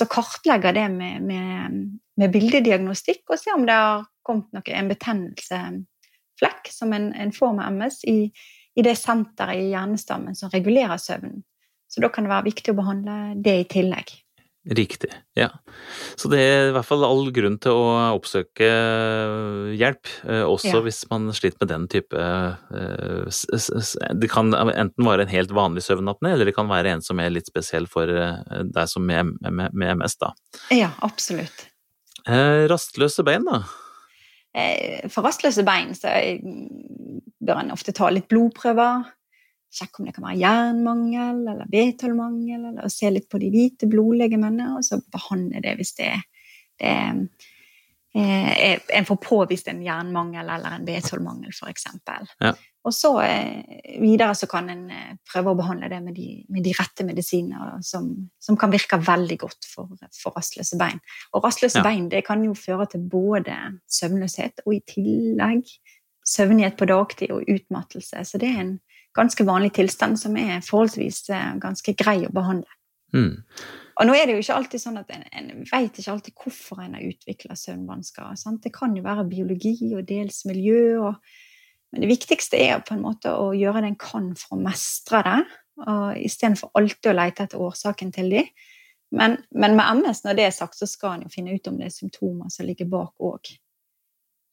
kartlegge 0.08 0.72
det 0.76 0.86
med, 0.94 1.26
med, 1.26 1.80
med, 2.20 2.32
bildediagnostikk 2.34 3.30
og 3.30 3.40
se 3.40 3.54
om 3.54 3.66
det 3.68 3.76
har 3.78 4.04
kommet 4.24 4.52
noe, 4.56 4.64
en 4.72 4.90
betennelseflekk 4.90 6.70
som 6.72 6.94
en, 6.96 7.10
en 7.12 7.32
får 7.34 7.56
med 7.58 7.78
MS 7.78 8.02
i, 8.10 8.18
i 8.74 8.86
det 8.86 8.96
senteret 9.00 9.60
i 9.60 9.70
hjernestammen 9.72 10.36
som 10.38 10.52
regulerer 10.54 11.00
søvnen. 11.00 11.42
Så 11.88 12.02
da 12.02 12.10
kan 12.10 12.26
det 12.26 12.32
være 12.32 12.48
viktig 12.48 12.72
å 12.72 12.78
behandle 12.78 13.18
det 13.44 13.58
i 13.60 13.66
tillegg. 13.70 14.14
Riktig, 14.64 15.10
ja. 15.36 15.50
Så 16.16 16.30
det 16.32 16.38
er 16.40 16.70
i 16.70 16.72
hvert 16.72 16.88
fall 16.88 17.02
all 17.04 17.26
grunn 17.36 17.58
til 17.60 17.76
å 17.76 18.14
oppsøke 18.16 18.68
hjelp, 19.76 20.08
eh, 20.24 20.40
også 20.40 20.78
ja. 20.78 20.80
hvis 20.86 21.02
man 21.10 21.28
sliter 21.36 21.60
med 21.60 21.68
den 21.68 21.84
type 21.92 22.16
eh, 22.16 23.42
Det 24.16 24.30
kan 24.32 24.54
enten 24.56 25.04
være 25.04 25.26
en 25.26 25.34
helt 25.34 25.52
vanlig 25.52 25.84
søvnapné, 25.84 26.32
eller 26.32 26.48
det 26.48 26.56
kan 26.56 26.72
være 26.72 26.96
en 26.96 27.04
som 27.04 27.20
er 27.20 27.34
litt 27.34 27.52
spesiell 27.52 27.90
for 27.92 28.08
eh, 28.08 28.64
deg 28.64 28.88
som 28.88 29.04
med, 29.04 29.36
med, 29.44 29.76
med 29.76 29.98
MS, 29.98 30.16
da. 30.24 30.32
Ja, 30.72 30.94
absolutt. 31.04 31.66
Rastløse 32.24 33.24
bein, 33.26 33.44
da? 33.48 33.62
For 35.10 35.26
rastløse 35.26 35.64
bein 35.66 35.92
så 35.98 36.12
bør 37.44 37.60
en 37.60 37.72
ofte 37.74 37.92
ta 37.96 38.08
litt 38.12 38.28
blodprøver. 38.30 39.02
Sjekke 39.74 40.00
om 40.00 40.06
det 40.06 40.14
kan 40.14 40.24
være 40.28 40.38
jernmangel 40.38 41.40
eller 41.50 41.66
B12-mangel, 41.66 42.68
eller 42.70 42.92
se 42.92 43.10
litt 43.10 43.26
på 43.28 43.40
de 43.42 43.50
hvite 43.50 43.88
blodlegemene, 43.90 44.76
og 44.76 44.86
så 44.86 45.00
behandle 45.02 45.60
det 45.64 45.74
hvis 45.80 45.96
det, 45.98 46.12
det 46.78 46.92
er 46.94 48.84
en 48.94 49.08
får 49.08 49.18
påvist 49.24 49.66
en 49.72 49.82
jernmangel 49.82 50.46
eller 50.46 50.76
en 50.76 50.86
B12-mangel, 50.86 51.50
f.eks. 51.50 51.88
Ja. 52.38 52.54
Og 52.84 52.92
så 52.92 53.10
eh, 53.24 53.96
videre 54.02 54.34
så 54.36 54.48
kan 54.50 54.68
en 54.68 54.84
eh, 54.92 55.16
prøve 55.30 55.54
å 55.54 55.58
behandle 55.58 55.88
det 55.88 56.00
med 56.04 56.16
de, 56.18 56.28
med 56.52 56.66
de 56.66 56.74
rette 56.76 57.06
medisiner 57.08 57.78
som, 57.84 58.10
som, 58.42 58.58
kan 58.60 58.72
virke 58.72 58.98
veldig 59.00 59.38
godt 59.40 59.68
for, 59.70 59.92
for 60.18 60.36
rastløse 60.36 60.76
bein. 60.80 61.00
Og 61.32 61.46
rastløse 61.46 61.80
ja. 61.80 61.84
bein 61.86 62.10
det 62.12 62.24
kan 62.26 62.44
jo 62.44 62.52
føre 62.58 62.86
til 62.92 63.06
både 63.08 63.56
søvnløshet 63.88 64.66
og 64.66 64.76
i 64.76 64.82
tillegg 64.90 65.72
søvnighet 66.24 66.76
på 66.80 66.88
dagtid 66.88 67.32
og 67.32 67.48
utmattelse. 67.48 68.24
Så 68.24 68.40
det 68.40 68.50
er 68.52 68.60
en 68.62 68.74
ganske 69.16 69.46
vanlig 69.46 69.74
tilstand 69.78 70.18
som 70.20 70.36
er 70.40 70.60
forholdsvis 70.64 71.28
eh, 71.32 71.54
ganske 71.62 71.96
grei 71.96 72.20
å 72.26 72.32
behandle. 72.34 72.68
Mm. 73.14 73.44
Og 73.94 74.08
nå 74.08 74.14
er 74.18 74.26
det 74.26 74.34
jo 74.34 74.42
ikke 74.42 74.58
alltid 74.58 74.82
sånn 74.82 74.98
at 74.98 75.12
en, 75.14 75.24
en 75.30 75.50
vet 75.70 76.00
ikke 76.00 76.12
alltid 76.16 76.36
hvorfor 76.36 76.82
en 76.82 76.96
har 76.98 77.08
utvikla 77.08 77.56
søvnvansker. 77.58 78.32
Sant? 78.40 78.64
Det 78.64 78.74
kan 78.74 78.96
jo 78.96 79.04
være 79.04 79.28
biologi 79.30 79.92
og 79.94 80.02
dels 80.08 80.42
miljø. 80.50 80.80
Og, 81.06 81.20
men 81.94 82.02
det 82.02 82.10
viktigste 82.10 82.58
er 82.58 82.80
på 82.82 82.96
en 82.96 83.04
måte 83.04 83.30
å 83.30 83.52
gjøre 83.54 83.84
det 83.84 83.92
en 83.92 84.00
kan 84.02 84.32
for 84.34 84.56
å 84.56 84.58
mestre 84.58 85.20
det, 85.22 85.36
istedenfor 86.26 86.72
alltid 86.74 87.12
å 87.12 87.14
lete 87.14 87.46
etter 87.46 87.62
årsaken 87.62 88.10
til 88.16 88.32
de. 88.32 88.42
Men, 89.14 89.36
men, 89.54 89.76
med 89.78 90.00
MS, 90.00 90.24
når 90.24 90.34
det 90.34 90.46
er 90.48 90.56
sagt, 90.56 90.74
så 90.74 90.88
skal 90.90 91.14
en 91.14 91.28
jo 91.28 91.30
finne 91.30 91.54
ut 91.54 91.70
om 91.70 91.76
det 91.78 91.86
er 91.86 91.94
symptomer 91.94 92.50
som 92.50 92.66
ligger 92.66 92.90
bak 92.90 93.14
òg. 93.22 93.52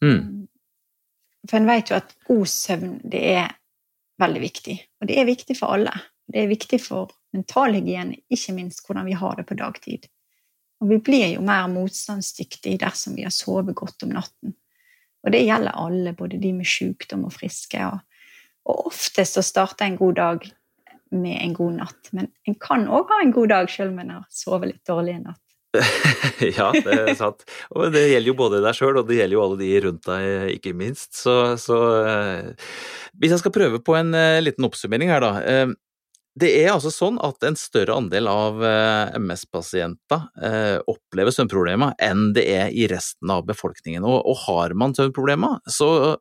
Mm. 0.05 0.13
mm. 0.19 0.47
For 1.49 1.57
en 1.57 1.65
vet 1.71 1.89
jo 1.89 1.97
at 1.97 2.13
god 2.27 2.45
søvn, 2.53 2.93
det 3.09 3.23
er 3.31 3.47
veldig 4.21 4.41
viktig. 4.43 4.77
Og 5.01 5.09
det 5.09 5.17
er 5.17 5.25
viktig 5.25 5.57
for 5.57 5.73
alle. 5.73 5.95
Det 6.29 6.43
er 6.43 6.51
viktig 6.51 6.77
for 6.83 7.09
mentalhygiene, 7.33 8.21
ikke 8.29 8.53
minst 8.53 8.85
hvordan 8.85 9.09
vi 9.09 9.17
har 9.17 9.39
det 9.39 9.47
på 9.49 9.57
dagtid. 9.57 10.05
Og 10.81 10.93
vi 10.93 11.01
blir 11.01 11.31
jo 11.33 11.41
mer 11.45 11.65
motstandsdyktige 11.73 12.83
dersom 12.85 13.17
vi 13.17 13.25
har 13.25 13.33
sovet 13.33 13.73
godt 13.81 14.05
om 14.05 14.13
natten. 14.13 14.53
Og 15.21 15.35
det 15.35 15.43
gjelder 15.45 15.77
alle, 15.77 16.15
både 16.17 16.39
de 16.41 16.53
med 16.55 16.67
sykdom 16.67 17.27
og 17.29 17.35
friske. 17.35 17.77
Og, 17.85 18.01
og 18.69 18.89
oftest 18.91 19.37
så 19.37 19.45
starter 19.45 19.87
en 19.87 19.99
god 19.99 20.17
dag 20.17 20.49
med 21.11 21.37
en 21.41 21.53
god 21.53 21.77
natt. 21.83 22.11
Men 22.15 22.31
en 22.47 22.57
kan 22.61 22.87
òg 22.89 23.11
ha 23.11 23.21
en 23.21 23.33
god 23.35 23.51
dag 23.53 23.71
selv 23.71 23.93
om 23.93 24.03
en 24.03 24.13
har 24.17 24.27
sovet 24.33 24.73
litt 24.73 24.85
dårlig 24.87 25.17
en 25.19 25.31
natt. 25.31 25.41
ja, 26.57 26.67
det 26.75 26.95
er 26.97 27.13
sant. 27.15 27.45
Og 27.71 27.93
det 27.93 28.03
gjelder 28.09 28.27
jo 28.27 28.39
både 28.39 28.59
deg 28.63 28.75
sjøl, 28.75 28.97
og 28.99 29.07
det 29.07 29.21
gjelder 29.21 29.37
jo 29.37 29.43
alle 29.45 29.59
de 29.61 29.69
rundt 29.85 30.09
deg, 30.09 30.49
ikke 30.57 30.73
minst. 30.75 31.13
Så, 31.21 31.35
så 31.61 31.77
eh, 32.01 32.73
Hvis 33.21 33.35
jeg 33.35 33.43
skal 33.43 33.55
prøve 33.55 33.79
på 33.83 33.95
en 33.95 34.11
uh, 34.17 34.41
liten 34.43 34.67
oppsummering 34.67 35.13
her, 35.13 35.23
da. 35.23 35.69
Det 36.39 36.47
er 36.61 36.69
altså 36.71 36.91
sånn 36.93 37.17
at 37.19 37.43
en 37.43 37.57
større 37.59 37.97
andel 37.99 38.29
av 38.31 38.61
uh, 38.63 39.17
MS-pasienter 39.19 40.29
opplever 40.87 41.35
søvnproblemer 41.35 41.97
enn 41.99 42.29
det 42.37 42.45
er 42.53 42.71
i 42.71 42.85
resten 42.87 43.33
av 43.33 43.43
befolkningen. 43.49 44.05
Og, 44.07 44.31
har 44.45 44.71
man 44.79 44.95
søvnproblemer, 44.95 45.59
så 45.67 46.15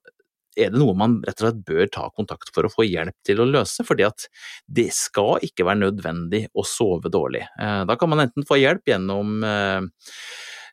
er 0.58 0.72
det 0.72 0.80
noe 0.80 0.94
man 0.98 1.18
rett 1.26 1.40
og 1.40 1.46
slett 1.46 1.64
bør 1.66 1.90
ta 1.92 2.06
kontakt 2.14 2.52
for 2.54 2.66
å 2.66 2.72
få 2.72 2.86
hjelp 2.86 3.16
til 3.26 3.42
å 3.42 3.48
løse, 3.48 3.84
fordi 3.86 4.06
at 4.08 4.26
det 4.66 4.90
skal 4.96 5.42
ikke 5.46 5.66
være 5.68 5.84
nødvendig 5.84 6.46
å 6.52 6.66
sove 6.66 7.12
dårlig. 7.12 7.44
Eh, 7.60 7.82
da 7.88 7.96
kan 7.98 8.10
man 8.12 8.24
enten 8.26 8.46
få 8.48 8.58
hjelp 8.60 8.90
gjennom 8.90 9.44
eh, 9.46 9.86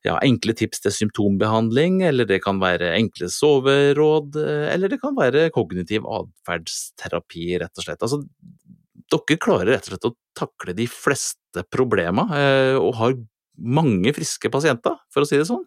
ja, 0.07 0.17
enkle 0.17 0.55
tips 0.57 0.83
til 0.83 0.95
symptombehandling, 0.95 2.01
eller 2.09 2.29
det 2.29 2.41
kan 2.45 2.61
være 2.63 2.95
enkle 2.97 3.29
soveråd, 3.33 4.39
eh, 4.41 4.67
eller 4.73 4.93
det 4.93 5.01
kan 5.03 5.17
være 5.17 5.49
kognitiv 5.55 6.07
atferdsterapi, 6.19 7.49
rett 7.63 7.77
og 7.77 7.87
slett. 7.87 8.01
Altså, 8.01 8.23
dere 9.13 9.39
klarer 9.41 9.73
rett 9.73 9.87
og 9.87 9.93
slett 9.93 10.07
å 10.09 10.15
takle 10.37 10.75
de 10.77 10.87
fleste 10.91 11.63
problemer, 11.73 12.29
og 12.77 12.91
har 12.99 13.17
mange 13.57 14.13
friske 14.13 14.51
pasienter, 14.53 14.97
for 15.13 15.23
å 15.23 15.29
si 15.29 15.39
det 15.39 15.47
sånn? 15.49 15.63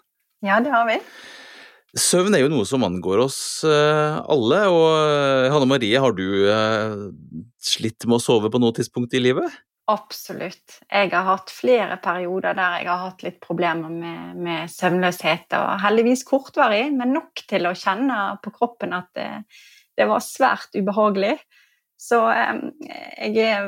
Ja, 0.46 0.60
det 0.64 0.72
har 0.72 0.86
vi. 0.88 1.00
Søvn 1.98 2.36
er 2.36 2.44
jo 2.44 2.50
noe 2.52 2.66
som 2.68 2.84
angår 2.86 3.24
oss 3.24 3.40
eh, 3.66 4.18
alle, 4.30 4.60
og 4.70 4.84
eh, 4.94 5.48
Hanne 5.50 5.66
Marie, 5.66 5.98
har 5.98 6.14
du 6.14 6.46
eh, 6.46 7.00
slitt 7.58 8.06
med 8.06 8.20
å 8.20 8.22
sove 8.22 8.50
på 8.52 8.60
noe 8.62 8.76
tidspunkt 8.76 9.16
i 9.18 9.22
livet? 9.22 9.50
Absolutt. 9.90 10.76
Jeg 10.86 11.10
har 11.10 11.26
hatt 11.26 11.50
flere 11.50 11.96
perioder 11.98 12.54
der 12.54 12.76
jeg 12.78 12.90
har 12.92 13.02
hatt 13.08 13.24
litt 13.26 13.40
problemer 13.42 13.90
med, 13.90 14.38
med 14.38 14.70
søvnløshet, 14.70 15.50
og 15.58 15.82
heldigvis 15.82 16.22
kortvarig, 16.28 16.92
men 16.94 17.16
nok 17.16 17.42
til 17.50 17.66
å 17.66 17.74
kjenne 17.74 18.20
på 18.44 18.54
kroppen 18.54 18.94
at 18.94 19.10
det, 19.18 19.28
det 19.98 20.06
var 20.06 20.22
svært 20.22 20.78
ubehagelig. 20.78 21.40
Så 22.00 22.16
jeg 22.32 23.44
er 23.44 23.66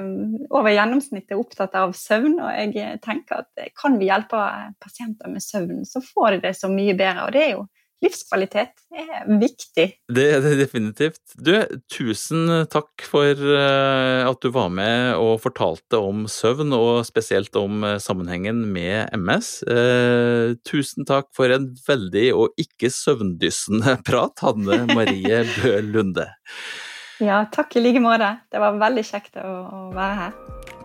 over 0.49 0.73
gjennomsnittet 0.73 1.37
opptatt 1.37 1.75
av 1.77 1.93
søvn, 1.93 2.39
og 2.41 2.73
jeg 2.73 2.97
tenker 3.05 3.43
at 3.43 3.67
kan 3.77 3.99
vi 4.01 4.09
hjelpe 4.09 4.41
pasienter 4.81 5.29
med 5.29 5.45
søvn, 5.45 5.83
så 5.85 6.01
får 6.01 6.39
de 6.39 6.43
det 6.47 6.55
så 6.57 6.71
mye 6.73 6.97
bedre. 6.97 7.27
Og 7.27 7.37
det 7.37 7.43
er 7.45 7.53
jo 7.59 7.67
livskvalitet 8.03 8.83
er 8.93 9.27
viktig. 9.41 9.87
Det 10.13 10.25
er 10.37 10.43
det 10.45 10.53
definitivt. 10.61 11.21
Du, 11.39 11.53
tusen 11.93 12.67
takk 12.73 13.05
for 13.07 13.31
eh, 13.31 14.23
at 14.27 14.43
du 14.43 14.51
var 14.55 14.73
med 14.75 15.15
og 15.21 15.41
fortalte 15.45 16.01
om 16.03 16.27
søvn, 16.31 16.75
og 16.77 17.07
spesielt 17.09 17.57
om 17.59 17.85
eh, 17.87 17.99
sammenhengen 18.03 18.65
med 18.75 19.13
MS. 19.19 19.53
Eh, 19.71 20.55
tusen 20.69 21.09
takk 21.09 21.31
for 21.37 21.53
en 21.55 21.71
veldig 21.87 22.29
og 22.37 22.63
ikke 22.63 22.91
søvndyssende 22.93 23.99
prat, 24.09 24.43
Hanne 24.43 24.85
Marie 24.93 25.45
Bø 25.59 25.79
Lunde. 25.93 26.31
Ja, 27.23 27.45
takk 27.55 27.77
i 27.79 27.83
like 27.85 28.01
måte. 28.03 28.35
Det 28.51 28.59
var 28.59 28.81
veldig 28.81 29.05
kjekt 29.07 29.37
å, 29.39 29.47
å 29.47 29.81
være 29.95 30.15
her. 30.19 30.33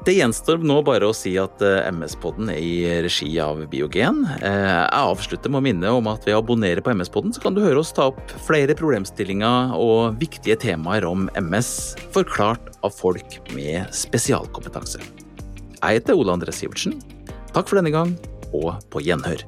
Det 0.08 0.14
gjenstår 0.16 0.62
nå 0.64 0.78
bare 0.88 1.10
å 1.10 1.16
si 1.16 1.34
at 1.42 1.60
eh, 1.66 1.90
MS-podden 1.90 2.52
er 2.54 2.60
i 2.64 3.02
regi 3.04 3.28
av 3.44 3.60
Biogen. 3.72 4.22
Eh, 4.38 4.70
jeg 4.70 5.02
avslutter 5.02 5.52
med 5.52 5.60
å 5.60 5.66
minne 5.66 5.94
om 5.98 6.08
at 6.08 6.24
ved 6.28 6.38
å 6.38 6.40
abonnere 6.44 6.84
på 6.84 6.94
MS-podden, 6.94 7.34
så 7.36 7.44
kan 7.44 7.58
du 7.58 7.64
høre 7.66 7.82
oss 7.82 7.92
ta 7.96 8.06
opp 8.14 8.36
flere 8.46 8.78
problemstillinger 8.78 9.74
og 9.76 10.16
viktige 10.22 10.56
temaer 10.62 11.08
om 11.10 11.26
MS, 11.42 11.72
forklart 12.16 12.78
av 12.88 12.96
folk 12.96 13.40
med 13.58 13.90
spesialkompetanse. 13.92 15.02
Jeg 15.82 16.00
heter 16.00 16.16
Ole 16.16 16.38
André 16.38 16.54
Sivertsen. 16.56 17.02
Takk 17.52 17.68
for 17.68 17.82
denne 17.82 17.92
gang, 17.92 18.14
og 18.54 18.78
på 18.94 19.04
gjenhør. 19.04 19.44